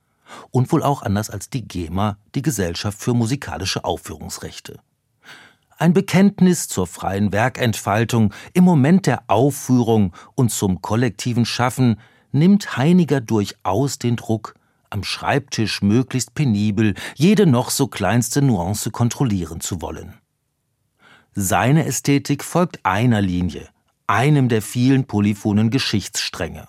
und 0.49 0.71
wohl 0.71 0.81
auch 0.81 1.03
anders 1.03 1.29
als 1.29 1.51
die 1.51 1.67
GEMA, 1.67 2.17
die 2.33 2.41
Gesellschaft 2.41 2.99
für 2.99 3.13
musikalische 3.13 3.83
Aufführungsrechte. 3.83 4.79
Ein 5.77 5.93
Bekenntnis 5.93 6.67
zur 6.67 6.87
freien 6.87 7.31
Werkentfaltung 7.31 8.33
im 8.53 8.63
Moment 8.63 9.05
der 9.05 9.25
Aufführung 9.27 10.15
und 10.33 10.49
zum 10.49 10.81
kollektiven 10.81 11.45
Schaffen 11.45 11.99
nimmt 12.31 12.75
Heiniger 12.75 13.21
durchaus 13.21 13.99
den 13.99 14.15
Druck, 14.15 14.55
am 14.89 15.03
Schreibtisch 15.03 15.83
möglichst 15.83 16.33
penibel 16.33 16.95
jede 17.13 17.45
noch 17.45 17.69
so 17.69 17.85
kleinste 17.85 18.41
Nuance 18.41 18.89
kontrollieren 18.89 19.61
zu 19.61 19.79
wollen. 19.83 20.15
Seine 21.39 21.85
Ästhetik 21.85 22.43
folgt 22.43 22.83
einer 22.83 23.21
Linie, 23.21 23.69
einem 24.07 24.49
der 24.49 24.63
vielen 24.63 25.05
polyphonen 25.05 25.69
Geschichtsstränge. 25.69 26.67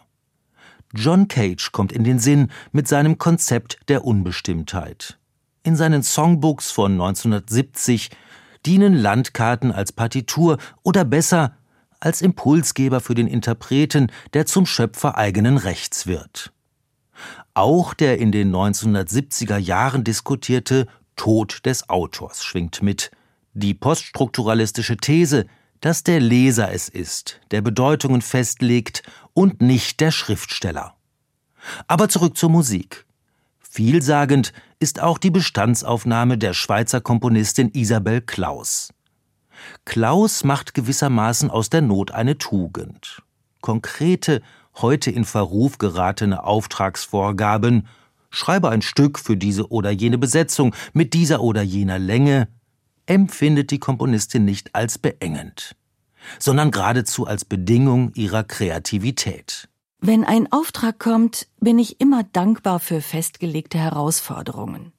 John 0.93 1.27
Cage 1.27 1.73
kommt 1.73 1.91
in 1.91 2.05
den 2.05 2.19
Sinn 2.19 2.51
mit 2.71 2.87
seinem 2.87 3.17
Konzept 3.17 3.79
der 3.89 4.05
Unbestimmtheit. 4.05 5.19
In 5.63 5.75
seinen 5.75 6.03
Songbooks 6.03 6.71
von 6.71 6.93
1970 6.93 8.11
dienen 8.67 8.93
Landkarten 8.93 9.73
als 9.73 9.91
Partitur 9.91 10.59
oder 10.83 11.07
besser 11.07 11.57
als 11.99 12.21
Impulsgeber 12.21 13.01
für 13.01 13.15
den 13.15 13.27
Interpreten, 13.27 14.13
der 14.35 14.45
zum 14.45 14.67
Schöpfer 14.67 15.17
eigenen 15.17 15.57
Rechts 15.57 16.07
wird. 16.07 16.53
Auch 17.55 17.95
der 17.95 18.19
in 18.19 18.33
den 18.33 18.55
1970er 18.55 19.57
Jahren 19.57 20.05
diskutierte 20.05 20.89
Tod 21.17 21.65
des 21.65 21.89
Autors 21.89 22.45
schwingt 22.45 22.83
mit. 22.83 23.11
Die 23.61 23.75
poststrukturalistische 23.75 24.99
These, 24.99 25.47
dass 25.81 26.05
der 26.05 26.21
Leser 26.21 26.71
es 26.73 26.89
ist, 26.89 27.41
der 27.51 27.61
Bedeutungen 27.61 28.23
festlegt 28.23 29.03
und 29.35 29.61
nicht 29.61 29.99
der 29.99 30.13
Schriftsteller. 30.13 30.95
Aber 31.89 32.09
zurück 32.09 32.37
zur 32.37 32.51
Musik. 32.51 33.05
Vielsagend 33.59 34.53
ist 34.79 35.03
auch 35.03 35.19
die 35.19 35.33
Bestandsaufnahme 35.33 36.39
der 36.39 36.53
Schweizer 36.55 37.01
Komponistin 37.01 37.73
Isabel 37.75 38.21
Klaus. 38.21 38.95
Klaus 39.85 40.45
macht 40.45 40.73
gewissermaßen 40.73 41.51
aus 41.51 41.69
der 41.69 41.83
Not 41.83 42.13
eine 42.13 42.39
Tugend. 42.39 43.25
Konkrete, 43.61 44.41
heute 44.77 45.11
in 45.11 45.25
Verruf 45.25 45.79
geratene 45.79 46.45
Auftragsvorgaben, 46.45 47.89
schreibe 48.31 48.69
ein 48.69 48.83
Stück 48.83 49.19
für 49.19 49.37
diese 49.37 49.73
oder 49.73 49.91
jene 49.91 50.17
Besetzung 50.17 50.77
mit 50.93 51.13
dieser 51.13 51.41
oder 51.41 51.63
jener 51.63 51.99
Länge, 51.99 52.47
empfindet 53.09 53.71
die 53.71 53.79
Komponistin 53.79 54.45
nicht 54.45 54.75
als 54.75 54.99
beengend, 54.99 55.75
sondern 56.39 56.71
geradezu 56.71 57.27
als 57.27 57.45
Bedingung 57.45 58.13
ihrer 58.15 58.45
Kreativität. 58.45 59.69
Wenn 60.01 60.25
ein 60.25 60.53
Auftrag 60.53 60.99
kommt, 60.99 61.49
bin 61.59 61.79
ich 61.79 62.01
immer 62.01 62.23
dankbar 62.23 62.79
für 62.79 63.01
festgelegte 63.01 63.79
Herausforderungen. 63.79 64.93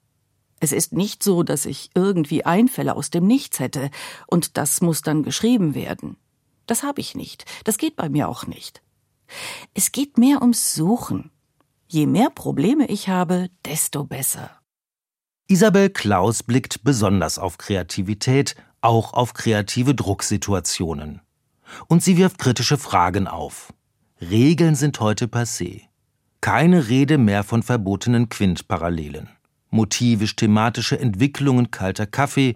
Es 0.59 0.73
ist 0.73 0.91
nicht 0.91 1.23
so, 1.23 1.43
dass 1.43 1.65
ich 1.65 1.91
irgendwie 1.95 2.45
Einfälle 2.45 2.95
aus 2.95 3.11
dem 3.11 3.25
Nichts 3.25 3.59
hätte, 3.59 3.91
und 4.27 4.57
das 4.57 4.81
muss 4.81 5.01
dann 5.01 5.23
geschrieben 5.23 5.73
werden. 5.73 6.17
Das 6.65 6.83
habe 6.83 6.99
ich 6.99 7.15
nicht, 7.15 7.45
das 7.63 7.77
geht 7.77 7.95
bei 7.95 8.09
mir 8.09 8.27
auch 8.27 8.45
nicht. 8.45 8.81
Es 9.73 9.91
geht 9.91 10.17
mehr 10.17 10.41
ums 10.41 10.73
Suchen. 10.73 11.31
Je 11.87 12.07
mehr 12.07 12.29
Probleme 12.29 12.87
ich 12.87 13.07
habe, 13.07 13.49
desto 13.65 14.03
besser. 14.03 14.58
Isabel 15.51 15.89
Klaus 15.89 16.43
blickt 16.43 16.83
besonders 16.83 17.39
auf 17.39 17.57
Kreativität, 17.57 18.55
auch 18.81 19.13
auf 19.13 19.33
kreative 19.33 19.95
Drucksituationen. 19.95 21.21
Und 21.87 22.03
sie 22.03 22.17
wirft 22.17 22.37
kritische 22.37 22.77
Fragen 22.77 23.27
auf. 23.27 23.73
Regeln 24.21 24.75
sind 24.75 24.99
heute 24.99 25.25
passé. 25.25 25.81
Keine 26.39 26.87
Rede 26.87 27.17
mehr 27.17 27.43
von 27.43 27.63
verbotenen 27.63 28.29
Quintparallelen. 28.29 29.27
Motivisch-thematische 29.71 30.99
Entwicklungen 30.99 31.71
kalter 31.71 32.05
Kaffee. 32.05 32.55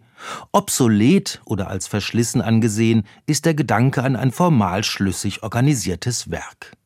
Obsolet 0.52 1.42
oder 1.46 1.70
als 1.70 1.88
verschlissen 1.88 2.42
angesehen 2.42 3.08
ist 3.26 3.46
der 3.46 3.56
Gedanke 3.56 4.04
an 4.04 4.16
ein 4.16 4.32
formal 4.32 4.84
schlüssig 4.84 5.42
organisiertes 5.42 6.30
Werk. 6.30 6.78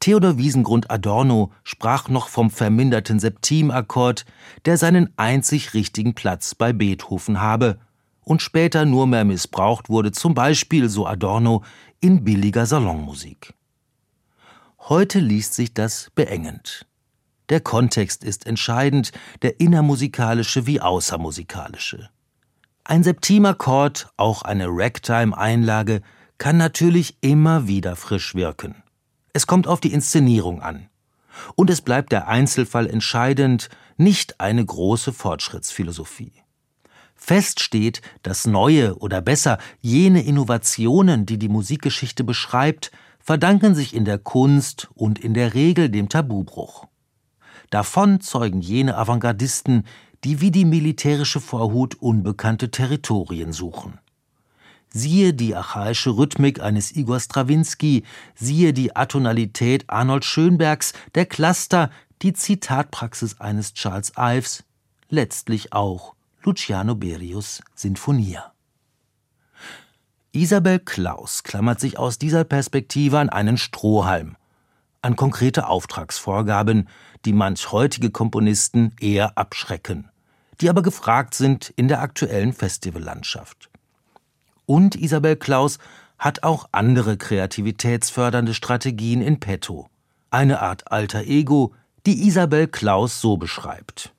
Theodor 0.00 0.38
Wiesengrund 0.38 0.90
Adorno 0.90 1.52
sprach 1.64 2.08
noch 2.08 2.28
vom 2.28 2.50
verminderten 2.50 3.18
Septimakkord, 3.18 4.24
der 4.64 4.76
seinen 4.76 5.12
einzig 5.16 5.74
richtigen 5.74 6.14
Platz 6.14 6.54
bei 6.54 6.72
Beethoven 6.72 7.40
habe 7.40 7.78
und 8.20 8.42
später 8.42 8.84
nur 8.84 9.06
mehr 9.06 9.24
missbraucht 9.24 9.88
wurde, 9.88 10.12
zum 10.12 10.34
Beispiel, 10.34 10.88
so 10.88 11.06
Adorno, 11.06 11.62
in 12.00 12.24
billiger 12.24 12.66
Salonmusik. 12.66 13.54
Heute 14.80 15.20
liest 15.20 15.54
sich 15.54 15.74
das 15.74 16.10
beengend. 16.14 16.86
Der 17.48 17.60
Kontext 17.60 18.24
ist 18.24 18.46
entscheidend, 18.46 19.12
der 19.42 19.60
innermusikalische 19.60 20.66
wie 20.66 20.80
außermusikalische. 20.80 22.10
Ein 22.84 23.02
Septimakkord, 23.02 24.08
auch 24.16 24.42
eine 24.42 24.66
Ragtime-Einlage, 24.68 26.02
kann 26.38 26.56
natürlich 26.56 27.16
immer 27.20 27.66
wieder 27.66 27.96
frisch 27.96 28.34
wirken. 28.34 28.82
Es 29.36 29.46
kommt 29.46 29.66
auf 29.66 29.80
die 29.80 29.92
Inszenierung 29.92 30.62
an. 30.62 30.88
Und 31.56 31.68
es 31.68 31.82
bleibt 31.82 32.10
der 32.10 32.26
Einzelfall 32.26 32.86
entscheidend, 32.86 33.68
nicht 33.98 34.40
eine 34.40 34.64
große 34.64 35.12
Fortschrittsphilosophie. 35.12 36.32
Fest 37.14 37.60
steht, 37.60 38.00
dass 38.22 38.46
neue 38.46 38.96
oder 38.96 39.20
besser 39.20 39.58
jene 39.82 40.22
Innovationen, 40.22 41.26
die 41.26 41.36
die 41.36 41.50
Musikgeschichte 41.50 42.24
beschreibt, 42.24 42.92
verdanken 43.20 43.74
sich 43.74 43.94
in 43.94 44.06
der 44.06 44.16
Kunst 44.16 44.88
und 44.94 45.18
in 45.18 45.34
der 45.34 45.52
Regel 45.52 45.90
dem 45.90 46.08
Tabubruch. 46.08 46.86
Davon 47.68 48.22
zeugen 48.22 48.62
jene 48.62 48.96
Avantgardisten, 48.96 49.84
die 50.24 50.40
wie 50.40 50.50
die 50.50 50.64
militärische 50.64 51.40
Vorhut 51.40 51.96
unbekannte 51.96 52.70
Territorien 52.70 53.52
suchen. 53.52 53.98
Siehe 54.96 55.34
die 55.34 55.54
archaische 55.54 56.16
Rhythmik 56.16 56.62
eines 56.62 56.96
Igor 56.96 57.20
Strawinski, 57.20 58.04
siehe 58.34 58.72
die 58.72 58.96
Atonalität 58.96 59.84
Arnold 59.88 60.24
Schönbergs, 60.24 60.94
der 61.14 61.26
Cluster, 61.26 61.90
die 62.22 62.32
Zitatpraxis 62.32 63.38
eines 63.38 63.74
Charles 63.74 64.14
Ives, 64.16 64.64
letztlich 65.10 65.74
auch 65.74 66.14
Luciano 66.42 66.94
Berius 66.94 67.60
Sinfonia. 67.74 68.54
Isabel 70.32 70.78
Klaus 70.78 71.42
klammert 71.42 71.78
sich 71.78 71.98
aus 71.98 72.16
dieser 72.16 72.44
Perspektive 72.44 73.18
an 73.18 73.28
einen 73.28 73.58
Strohhalm, 73.58 74.36
an 75.02 75.14
konkrete 75.14 75.68
Auftragsvorgaben, 75.68 76.88
die 77.26 77.34
manch 77.34 77.70
heutige 77.70 78.10
Komponisten 78.10 78.96
eher 78.98 79.36
abschrecken, 79.36 80.08
die 80.62 80.70
aber 80.70 80.80
gefragt 80.80 81.34
sind 81.34 81.68
in 81.76 81.86
der 81.86 82.00
aktuellen 82.00 82.54
Festivallandschaft. 82.54 83.68
Und 84.66 84.96
Isabel 84.96 85.36
Klaus 85.36 85.78
hat 86.18 86.42
auch 86.42 86.68
andere 86.72 87.16
kreativitätsfördernde 87.16 88.54
Strategien 88.54 89.22
in 89.22 89.40
petto. 89.40 89.88
Eine 90.30 90.60
Art 90.60 90.90
alter 90.90 91.24
Ego, 91.24 91.72
die 92.04 92.26
Isabel 92.26 92.68
Klaus 92.68 93.20
so 93.20 93.36
beschreibt. 93.36 94.12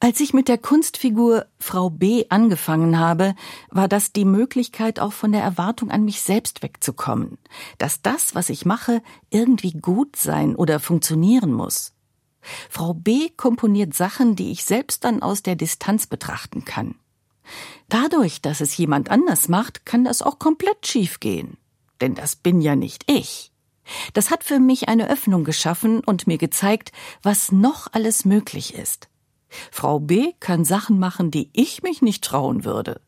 Als 0.00 0.20
ich 0.20 0.34
mit 0.34 0.48
der 0.48 0.58
Kunstfigur 0.58 1.46
Frau 1.58 1.88
B 1.88 2.26
angefangen 2.28 2.98
habe, 2.98 3.34
war 3.70 3.88
das 3.88 4.12
die 4.12 4.26
Möglichkeit, 4.26 5.00
auch 5.00 5.14
von 5.14 5.32
der 5.32 5.42
Erwartung 5.42 5.90
an 5.90 6.04
mich 6.04 6.20
selbst 6.20 6.62
wegzukommen, 6.62 7.38
dass 7.78 8.02
das, 8.02 8.34
was 8.34 8.50
ich 8.50 8.66
mache, 8.66 9.02
irgendwie 9.30 9.72
gut 9.72 10.16
sein 10.16 10.56
oder 10.56 10.78
funktionieren 10.78 11.52
muss. 11.52 11.94
Frau 12.68 12.92
B 12.92 13.30
komponiert 13.30 13.94
Sachen, 13.94 14.36
die 14.36 14.50
ich 14.50 14.66
selbst 14.66 15.04
dann 15.04 15.22
aus 15.22 15.42
der 15.42 15.56
Distanz 15.56 16.06
betrachten 16.06 16.66
kann. 16.66 16.96
Dadurch, 17.88 18.40
dass 18.40 18.60
es 18.60 18.76
jemand 18.76 19.10
anders 19.10 19.48
macht, 19.48 19.86
kann 19.86 20.04
das 20.04 20.22
auch 20.22 20.38
komplett 20.38 20.86
schief 20.86 21.20
gehen. 21.20 21.56
Denn 22.00 22.14
das 22.14 22.36
bin 22.36 22.60
ja 22.60 22.76
nicht 22.76 23.10
ich. 23.10 23.52
Das 24.14 24.30
hat 24.30 24.44
für 24.44 24.58
mich 24.58 24.88
eine 24.88 25.08
Öffnung 25.08 25.44
geschaffen 25.44 26.00
und 26.00 26.26
mir 26.26 26.38
gezeigt, 26.38 26.92
was 27.22 27.52
noch 27.52 27.88
alles 27.92 28.24
möglich 28.24 28.74
ist. 28.74 29.08
Frau 29.70 30.00
B 30.00 30.32
kann 30.40 30.64
Sachen 30.64 30.98
machen, 30.98 31.30
die 31.30 31.50
ich 31.52 31.82
mich 31.82 32.02
nicht 32.02 32.24
trauen 32.24 32.64
würde. 32.64 33.00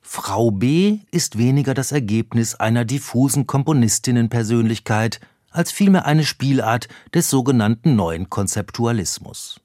Frau 0.00 0.50
B 0.50 1.00
ist 1.10 1.36
weniger 1.36 1.74
das 1.74 1.92
Ergebnis 1.92 2.54
einer 2.54 2.84
diffusen 2.84 3.46
Komponistinnenpersönlichkeit 3.46 5.20
als 5.50 5.72
vielmehr 5.72 6.06
eine 6.06 6.24
Spielart 6.24 6.88
des 7.14 7.28
sogenannten 7.28 7.96
neuen 7.96 8.30
Konzeptualismus. 8.30 9.60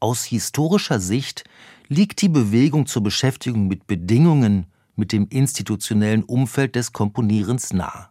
Aus 0.00 0.24
historischer 0.24 1.00
Sicht 1.00 1.44
liegt 1.88 2.22
die 2.22 2.28
Bewegung 2.28 2.86
zur 2.86 3.02
Beschäftigung 3.02 3.68
mit 3.68 3.86
Bedingungen, 3.86 4.66
mit 4.96 5.12
dem 5.12 5.28
institutionellen 5.28 6.22
Umfeld 6.24 6.74
des 6.74 6.92
Komponierens 6.92 7.72
nah. 7.72 8.10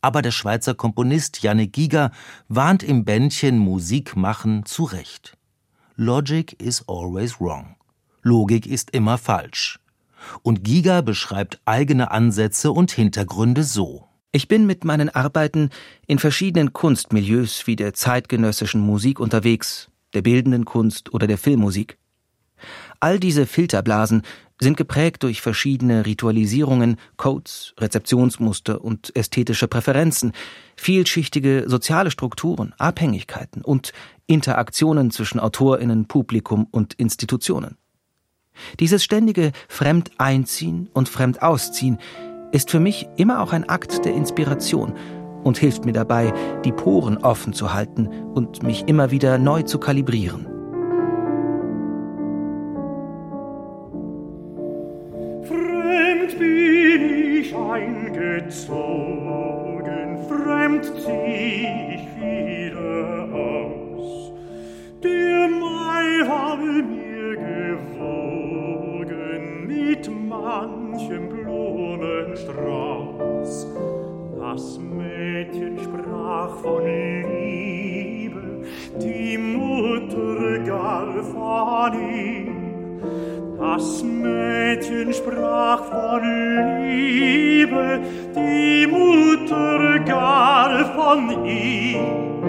Aber 0.00 0.22
der 0.22 0.30
Schweizer 0.30 0.74
Komponist 0.74 1.42
Janne 1.42 1.66
Giger 1.66 2.10
warnt 2.48 2.82
im 2.82 3.04
Bändchen 3.04 3.58
Musik 3.58 4.16
machen 4.16 4.64
zu 4.64 4.84
Recht. 4.84 5.36
Logic 5.96 6.52
is 6.60 6.84
always 6.88 7.40
wrong. 7.40 7.76
Logik 8.22 8.66
ist 8.66 8.90
immer 8.90 9.18
falsch. 9.18 9.80
Und 10.42 10.64
Giger 10.64 11.02
beschreibt 11.02 11.60
eigene 11.64 12.10
Ansätze 12.10 12.72
und 12.72 12.90
Hintergründe 12.90 13.64
so. 13.64 14.06
Ich 14.32 14.48
bin 14.48 14.66
mit 14.66 14.84
meinen 14.84 15.08
Arbeiten 15.08 15.70
in 16.06 16.18
verschiedenen 16.18 16.72
Kunstmilieus 16.72 17.66
wie 17.66 17.76
der 17.76 17.94
zeitgenössischen 17.94 18.80
Musik 18.80 19.20
unterwegs, 19.20 19.90
der 20.14 20.22
bildenden 20.22 20.64
Kunst 20.64 21.14
oder 21.14 21.26
der 21.26 21.38
Filmmusik. 21.38 21.98
All 23.00 23.18
diese 23.20 23.46
Filterblasen 23.46 24.22
sind 24.60 24.76
geprägt 24.76 25.22
durch 25.22 25.42
verschiedene 25.42 26.06
Ritualisierungen, 26.06 26.96
Codes, 27.16 27.74
Rezeptionsmuster 27.78 28.82
und 28.82 29.14
ästhetische 29.14 29.68
Präferenzen, 29.68 30.32
vielschichtige 30.76 31.64
soziale 31.66 32.10
Strukturen, 32.10 32.72
Abhängigkeiten 32.78 33.62
und 33.62 33.92
Interaktionen 34.26 35.10
zwischen 35.10 35.40
Autorinnen, 35.40 36.06
Publikum 36.06 36.66
und 36.70 36.94
Institutionen. 36.94 37.76
Dieses 38.80 39.04
ständige 39.04 39.52
Fremdeinziehen 39.68 40.88
und 40.94 41.10
Fremdausziehen 41.10 41.98
ist 42.52 42.70
für 42.70 42.80
mich 42.80 43.06
immer 43.16 43.42
auch 43.42 43.52
ein 43.52 43.68
Akt 43.68 44.06
der 44.06 44.14
Inspiration 44.14 44.94
und 45.44 45.58
hilft 45.58 45.84
mir 45.84 45.92
dabei, 45.92 46.32
die 46.64 46.72
Poren 46.72 47.18
offen 47.18 47.52
zu 47.52 47.74
halten 47.74 48.08
und 48.08 48.62
mich 48.62 48.88
immer 48.88 49.10
wieder 49.10 49.36
neu 49.36 49.62
zu 49.62 49.78
kalibrieren. 49.78 50.55
Eingezogen, 58.46 60.18
fremd 60.28 60.84
zieh 60.84 61.66
ich 61.94 62.06
wieder 62.16 63.28
aus. 63.34 64.32
Der 65.02 65.48
Mai 65.48 66.24
habe 66.26 66.82
mir 66.82 67.36
gewogen 67.86 69.44
mit 69.66 70.08
manchem 70.28 71.28
Blumenstrauß. 71.28 73.66
Das 74.38 74.78
Mädchen 74.78 75.78
sprach 75.78 76.56
von 76.58 76.84
Liebe, 76.84 78.62
die 79.00 79.38
Mutter 79.38 80.58
gar 80.60 81.22
von 81.24 81.94
ihm. 81.94 82.66
Das 83.58 84.02
Mädchen 84.02 85.12
sprach 85.14 85.84
von 85.84 86.22
Liebe, 86.82 88.00
die 88.34 88.86
Mutter 88.86 89.98
gar 90.00 90.84
von 90.94 91.46
ihm. 91.46 92.42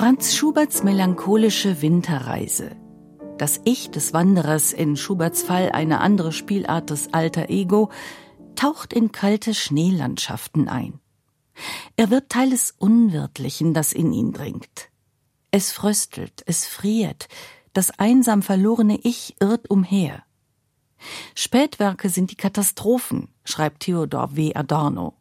Franz 0.00 0.34
Schuberts 0.34 0.82
melancholische 0.82 1.82
Winterreise. 1.82 2.74
Das 3.36 3.60
Ich 3.66 3.90
des 3.90 4.14
Wanderers, 4.14 4.72
in 4.72 4.96
Schuberts 4.96 5.42
Fall 5.42 5.72
eine 5.72 6.00
andere 6.00 6.32
Spielart 6.32 6.88
des 6.88 7.12
Alter 7.12 7.50
Ego, 7.50 7.90
taucht 8.56 8.94
in 8.94 9.12
kalte 9.12 9.52
Schneelandschaften 9.52 10.70
ein. 10.70 11.00
Er 11.96 12.08
wird 12.08 12.30
Teil 12.30 12.48
des 12.48 12.74
Unwirtlichen, 12.78 13.74
das 13.74 13.92
in 13.92 14.14
ihn 14.14 14.32
dringt. 14.32 14.88
Es 15.50 15.70
fröstelt, 15.70 16.44
es 16.46 16.64
friert, 16.64 17.28
das 17.74 17.90
einsam 17.98 18.40
verlorene 18.40 18.98
Ich 19.02 19.36
irrt 19.38 19.68
umher. 19.68 20.22
Spätwerke 21.34 22.08
sind 22.08 22.30
die 22.30 22.36
Katastrophen, 22.36 23.28
schreibt 23.44 23.80
Theodor 23.80 24.34
W. 24.34 24.54
Adorno. 24.54 25.12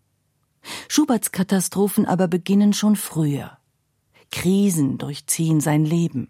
Schuberts 0.88 1.34
Katastrophen 1.34 2.06
aber 2.06 2.30
beginnen 2.30 2.72
schon 2.72 2.96
früher. 2.96 3.59
Krisen 4.32 4.98
durchziehen 4.98 5.62
sein 5.62 5.86
Leben. 5.86 6.30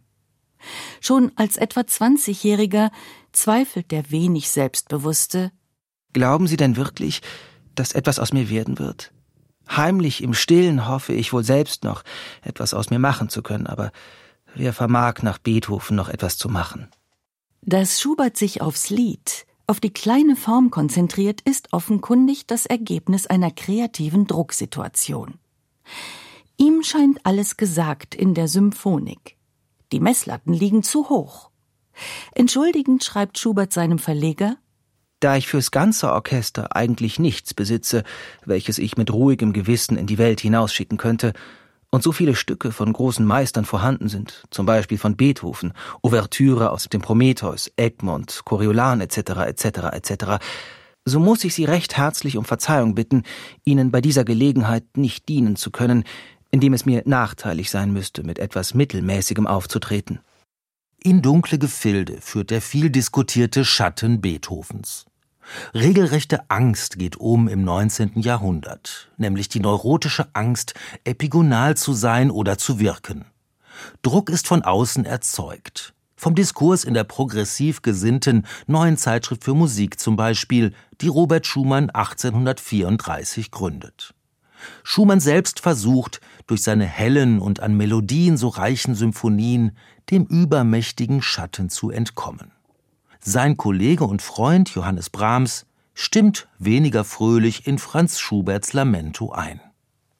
Schon 1.02 1.32
als 1.36 1.58
etwa 1.58 1.82
20-Jähriger 1.82 2.92
zweifelt 3.32 3.92
der 3.92 4.12
wenig 4.12 4.50
Selbstbewusste. 4.50 5.52
Glauben 6.14 6.48
Sie 6.48 6.58
denn 6.58 6.76
wirklich, 6.76 7.22
dass 7.76 7.94
etwas 7.94 8.20
aus 8.20 8.34
mir 8.34 8.50
werden 8.50 8.80
wird? 8.80 9.12
Heimlich 9.70 10.24
im 10.24 10.34
Stillen 10.34 10.88
hoffe 10.88 11.14
ich 11.14 11.32
wohl 11.32 11.44
selbst 11.44 11.84
noch, 11.84 12.04
etwas 12.42 12.74
aus 12.74 12.90
mir 12.90 13.00
machen 13.00 13.30
zu 13.30 13.44
können, 13.44 13.68
aber 13.68 13.92
wer 14.56 14.74
vermag 14.74 15.22
nach 15.22 15.38
Beethoven 15.38 15.96
noch 15.96 16.10
etwas 16.10 16.38
zu 16.38 16.50
machen? 16.50 16.88
Dass 17.62 18.02
Schubert 18.02 18.36
sich 18.36 18.62
aufs 18.62 18.90
Lied, 18.90 19.46
auf 19.68 19.80
die 19.80 19.94
kleine 19.94 20.36
Form 20.36 20.72
konzentriert, 20.72 21.42
ist 21.42 21.72
offenkundig 21.72 22.48
das 22.48 22.66
Ergebnis 22.66 23.28
einer 23.28 23.52
kreativen 23.52 24.26
Drucksituation. 24.26 25.36
Ihm 26.62 26.84
scheint 26.84 27.26
alles 27.26 27.56
gesagt 27.56 28.13
in 28.13 28.34
der 28.34 28.50
Symphonik. 28.50 29.38
Die 29.93 30.02
Messlatten 30.02 30.52
liegen 30.52 30.84
zu 30.84 31.08
hoch. 31.08 31.52
Entschuldigend 32.34 33.02
schreibt 33.02 33.39
Schubert 33.39 33.72
seinem 33.72 33.98
Verleger 33.98 34.58
Da 35.22 35.38
ich 35.38 35.48
fürs 35.48 35.72
ganze 35.72 36.12
Orchester 36.12 36.76
eigentlich 36.76 37.17
nichts 37.17 37.54
besitze, 37.54 38.04
welches 38.45 38.78
ich 38.78 38.98
mit 38.98 39.12
ruhigem 39.13 39.54
Gewissen 39.54 39.98
in 39.98 40.06
die 40.06 40.17
Welt 40.17 40.41
hinausschicken 40.41 40.98
könnte, 40.98 41.32
und 41.91 42.04
so 42.04 42.12
viele 42.12 42.36
Stücke 42.36 42.74
von 42.74 42.91
großen 42.91 43.26
Meistern 43.26 43.65
vorhanden 43.65 44.10
sind, 44.10 44.43
zum 44.52 44.65
Beispiel 44.65 44.98
von 44.98 45.15
Beethoven, 45.15 45.74
Ouvertüre 46.04 46.72
aus 46.72 46.89
dem 46.89 47.02
Prometheus, 47.02 47.72
Egmont, 47.78 48.41
Coriolan 48.43 49.00
etc. 49.00 49.17
etc. 49.48 49.65
etc., 49.93 50.26
so 51.06 51.19
muss 51.19 51.43
ich 51.43 51.56
Sie 51.56 51.65
recht 51.65 51.98
herzlich 51.98 52.38
um 52.38 52.45
Verzeihung 52.45 52.93
bitten, 52.93 53.24
Ihnen 53.63 53.89
bei 53.89 54.02
dieser 54.02 54.26
Gelegenheit 54.26 54.84
nicht 54.95 55.28
dienen 55.28 55.56
zu 55.56 55.72
können, 55.72 56.04
indem 56.52 56.74
es 56.74 56.86
mir 56.86 57.04
nachteilig 57.06 57.70
sein 57.70 57.92
müsste, 57.92 58.24
mit 58.24 58.40
etwas 58.40 58.74
Mittelmäßigem 58.74 59.48
aufzutreten. 59.48 60.20
In 61.02 61.22
dunkle 61.22 61.58
Gefilde 61.58 62.20
führt 62.22 62.50
der 62.50 62.62
viel 62.62 62.90
diskutierte 62.90 63.64
Schatten 63.64 64.20
Beethovens. 64.20 65.06
Regelrechte 65.74 66.50
Angst 66.50 67.00
geht 67.00 67.18
um 67.18 67.48
im 67.48 67.64
19. 67.64 68.22
Jahrhundert, 68.22 69.10
nämlich 69.18 69.50
die 69.50 69.60
neurotische 69.60 70.28
Angst, 70.34 70.74
epigonal 71.06 71.76
zu 71.76 71.94
sein 71.94 72.30
oder 72.30 72.58
zu 72.58 72.80
wirken. 72.80 73.26
Druck 74.02 74.30
ist 74.30 74.48
von 74.48 74.62
außen 74.64 75.06
erzeugt. 75.06 75.94
Vom 76.16 76.36
Diskurs 76.36 76.84
in 76.84 76.94
der 76.94 77.06
progressiv 77.06 77.82
gesinnten 77.82 78.46
Neuen 78.68 78.98
Zeitschrift 78.98 79.46
für 79.46 79.54
Musik 79.54 80.00
zum 80.00 80.18
Beispiel, 80.18 80.74
die 81.00 81.08
Robert 81.08 81.48
Schumann 81.48 81.90
1834 81.90 83.52
gründet. 83.52 84.14
Schumann 84.84 85.22
selbst 85.22 85.62
versucht, 85.62 86.20
durch 86.50 86.64
seine 86.64 86.86
hellen 86.86 87.40
und 87.40 87.60
an 87.60 87.78
Melodien 87.78 88.36
so 88.38 88.48
reichen 88.48 88.96
Symphonien 88.96 89.78
dem 90.10 90.26
übermächtigen 90.26 91.22
Schatten 91.22 91.70
zu 91.70 91.92
entkommen. 91.92 92.52
Sein 93.20 93.58
Kollege 93.58 94.06
und 94.06 94.22
Freund 94.22 94.70
Johannes 94.70 95.10
Brahms 95.10 95.66
stimmt 95.94 96.48
weniger 96.58 97.04
fröhlich 97.04 97.68
in 97.68 97.78
Franz 97.78 98.20
Schuberts 98.20 98.74
Lamento 98.74 99.32
ein. 99.32 99.60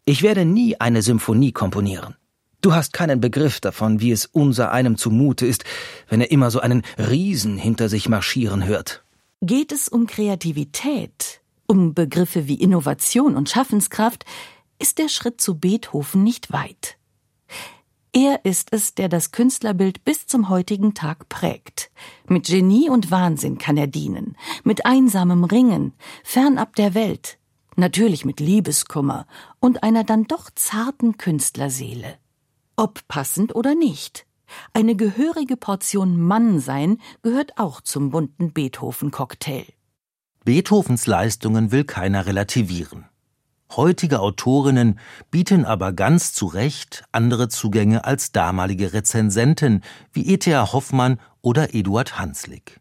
Ich 0.06 0.22
werde 0.22 0.46
nie 0.46 0.80
eine 0.80 1.02
Symphonie 1.02 1.52
komponieren. 1.52 2.16
Du 2.62 2.74
hast 2.74 2.94
keinen 2.94 3.22
Begriff 3.22 3.62
davon, 3.62 4.02
wie 4.02 4.12
es 4.12 4.26
unser 4.26 4.72
einem 4.72 4.98
zumute 4.98 5.46
ist, 5.48 5.64
wenn 6.10 6.20
er 6.20 6.30
immer 6.30 6.52
so 6.52 6.60
einen 6.60 6.84
Riesen 6.98 7.58
hinter 7.58 7.90
sich 7.90 8.10
marschieren 8.10 8.66
hört. 8.66 9.04
Geht 9.42 9.72
es 9.72 9.88
um 9.88 10.06
Kreativität, 10.06 11.42
um 11.68 11.94
Begriffe 11.94 12.48
wie 12.48 12.56
Innovation 12.56 13.36
und 13.36 13.50
Schaffenskraft, 13.50 14.26
ist 14.80 14.98
der 14.98 15.10
Schritt 15.10 15.40
zu 15.42 15.60
Beethoven 15.60 16.24
nicht 16.24 16.52
weit. 16.52 16.98
Er 18.12 18.44
ist 18.44 18.70
es, 18.72 18.96
der 18.96 19.08
das 19.08 19.32
Künstlerbild 19.32 20.04
bis 20.04 20.26
zum 20.26 20.50
heutigen 20.50 20.96
Tag 20.96 21.30
prägt. 21.30 21.92
Mit 22.28 22.48
Genie 22.48 22.90
und 22.90 23.12
Wahnsinn 23.12 23.60
kann 23.60 23.78
er 23.78 23.86
dienen, 23.86 24.36
mit 24.64 24.86
einsamem 24.86 25.44
Ringen, 25.44 25.94
fernab 26.24 26.76
der 26.76 26.96
Welt, 26.96 27.38
natürlich 27.76 28.26
mit 28.26 28.40
Liebeskummer 28.40 29.28
und 29.60 29.84
einer 29.84 30.04
dann 30.04 30.24
doch 30.26 30.50
zarten 30.56 31.18
Künstlerseele. 31.18 32.18
Ob 32.76 33.08
passend 33.08 33.54
oder 33.54 33.76
nicht. 33.76 34.26
Eine 34.74 34.96
gehörige 34.96 35.58
Portion 35.58 36.20
Mannsein 36.20 36.98
gehört 37.22 37.60
auch 37.60 37.82
zum 37.82 38.10
bunten 38.10 38.52
Beethoven-Cocktail. 38.54 39.66
Beethovens 40.44 41.06
Leistungen 41.06 41.72
will 41.72 41.84
keiner 41.84 42.26
relativieren. 42.26 43.06
Heutige 43.76 44.20
Autorinnen 44.20 45.00
bieten 45.30 45.64
aber 45.64 45.94
ganz 45.94 46.34
zu 46.34 46.48
Recht 46.48 47.04
andere 47.12 47.50
Zugänge 47.50 48.04
als 48.04 48.32
damalige 48.32 48.94
Rezensenten 48.94 49.84
wie 50.12 50.26
E.T.A. 50.26 50.74
Hoffmann 50.74 51.20
oder 51.42 51.76
Eduard 51.76 52.18
Hanslick. 52.18 52.80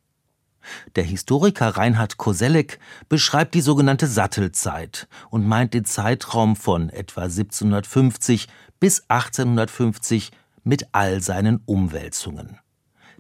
Der 0.97 1.05
Historiker 1.05 1.69
Reinhard 1.69 2.17
Koselleck 2.17 2.79
beschreibt 3.09 3.55
die 3.55 3.61
sogenannte 3.61 4.07
Sattelzeit 4.07 5.09
und 5.31 5.47
meint 5.47 5.75
den 5.75 5.85
Zeitraum 5.85 6.57
von 6.57 6.89
etwa 6.91 7.23
1750 7.23 8.49
bis 8.81 9.05
1850 9.09 10.31
mit 10.65 10.89
all 10.93 11.21
seinen 11.21 11.61
Umwälzungen. 11.67 12.59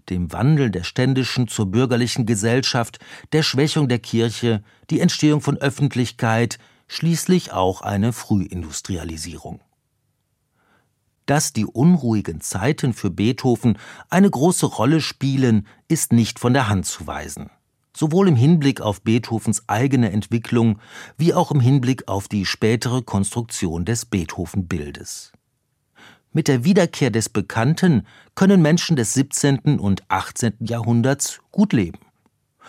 Dem 0.08 0.32
Wandel 0.32 0.70
der 0.70 0.84
ständischen 0.84 1.48
zur 1.48 1.70
bürgerlichen 1.70 2.24
Gesellschaft, 2.24 2.98
der 3.32 3.42
Schwächung 3.42 3.88
der 3.88 3.98
Kirche, 3.98 4.62
die 4.88 5.00
Entstehung 5.00 5.42
von 5.42 5.58
Öffentlichkeit, 5.58 6.58
schließlich 6.88 7.52
auch 7.52 7.82
eine 7.82 8.12
Frühindustrialisierung. 8.12 9.60
Dass 11.26 11.52
die 11.52 11.66
unruhigen 11.66 12.40
Zeiten 12.40 12.94
für 12.94 13.10
Beethoven 13.10 13.78
eine 14.08 14.30
große 14.30 14.64
Rolle 14.64 15.02
spielen, 15.02 15.66
ist 15.86 16.12
nicht 16.12 16.38
von 16.38 16.54
der 16.54 16.68
Hand 16.68 16.86
zu 16.86 17.06
weisen. 17.06 17.50
Sowohl 17.94 18.28
im 18.28 18.36
Hinblick 18.36 18.80
auf 18.80 19.02
Beethovens 19.02 19.68
eigene 19.68 20.10
Entwicklung 20.10 20.80
wie 21.18 21.34
auch 21.34 21.50
im 21.50 21.60
Hinblick 21.60 22.08
auf 22.08 22.28
die 22.28 22.46
spätere 22.46 23.02
Konstruktion 23.02 23.84
des 23.84 24.06
Beethoven-Bildes. 24.06 25.32
Mit 26.32 26.48
der 26.48 26.64
Wiederkehr 26.64 27.10
des 27.10 27.28
Bekannten 27.28 28.06
können 28.34 28.62
Menschen 28.62 28.96
des 28.96 29.14
17. 29.14 29.78
und 29.78 30.08
18. 30.08 30.54
Jahrhunderts 30.60 31.40
gut 31.50 31.72
leben. 31.72 31.98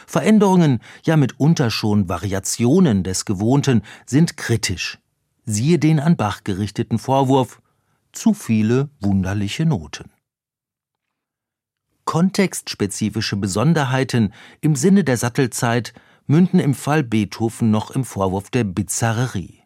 Veränderungen, 0.07 0.79
ja 1.03 1.17
mitunter 1.17 1.71
schon 1.71 2.09
Variationen 2.09 3.03
des 3.03 3.25
Gewohnten, 3.25 3.83
sind 4.05 4.37
kritisch. 4.37 4.99
Siehe 5.45 5.79
den 5.79 5.99
an 5.99 6.15
Bach 6.15 6.43
gerichteten 6.43 6.99
Vorwurf 6.99 7.61
zu 8.11 8.33
viele 8.33 8.89
wunderliche 8.99 9.65
Noten. 9.65 10.11
Kontextspezifische 12.05 13.35
Besonderheiten 13.35 14.33
im 14.61 14.75
Sinne 14.75 15.03
der 15.03 15.17
Sattelzeit 15.17 15.93
münden 16.25 16.59
im 16.59 16.73
Fall 16.73 17.03
Beethoven 17.03 17.71
noch 17.71 17.91
im 17.91 18.03
Vorwurf 18.03 18.49
der 18.49 18.63
Bizarrerie. 18.63 19.59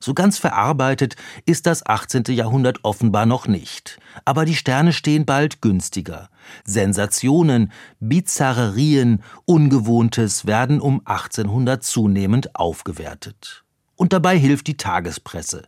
So 0.00 0.12
ganz 0.12 0.38
verarbeitet 0.38 1.16
ist 1.46 1.66
das 1.66 1.86
18. 1.86 2.24
Jahrhundert 2.28 2.80
offenbar 2.82 3.26
noch 3.26 3.46
nicht. 3.48 3.98
Aber 4.24 4.44
die 4.44 4.54
Sterne 4.54 4.92
stehen 4.92 5.24
bald 5.24 5.62
günstiger. 5.62 6.28
Sensationen, 6.64 7.72
Bizarrerien, 8.00 9.22
Ungewohntes 9.44 10.46
werden 10.46 10.80
um 10.80 11.02
1800 11.04 11.82
zunehmend 11.82 12.54
aufgewertet. 12.56 13.64
Und 13.96 14.12
dabei 14.12 14.38
hilft 14.38 14.66
die 14.66 14.76
Tagespresse. 14.76 15.62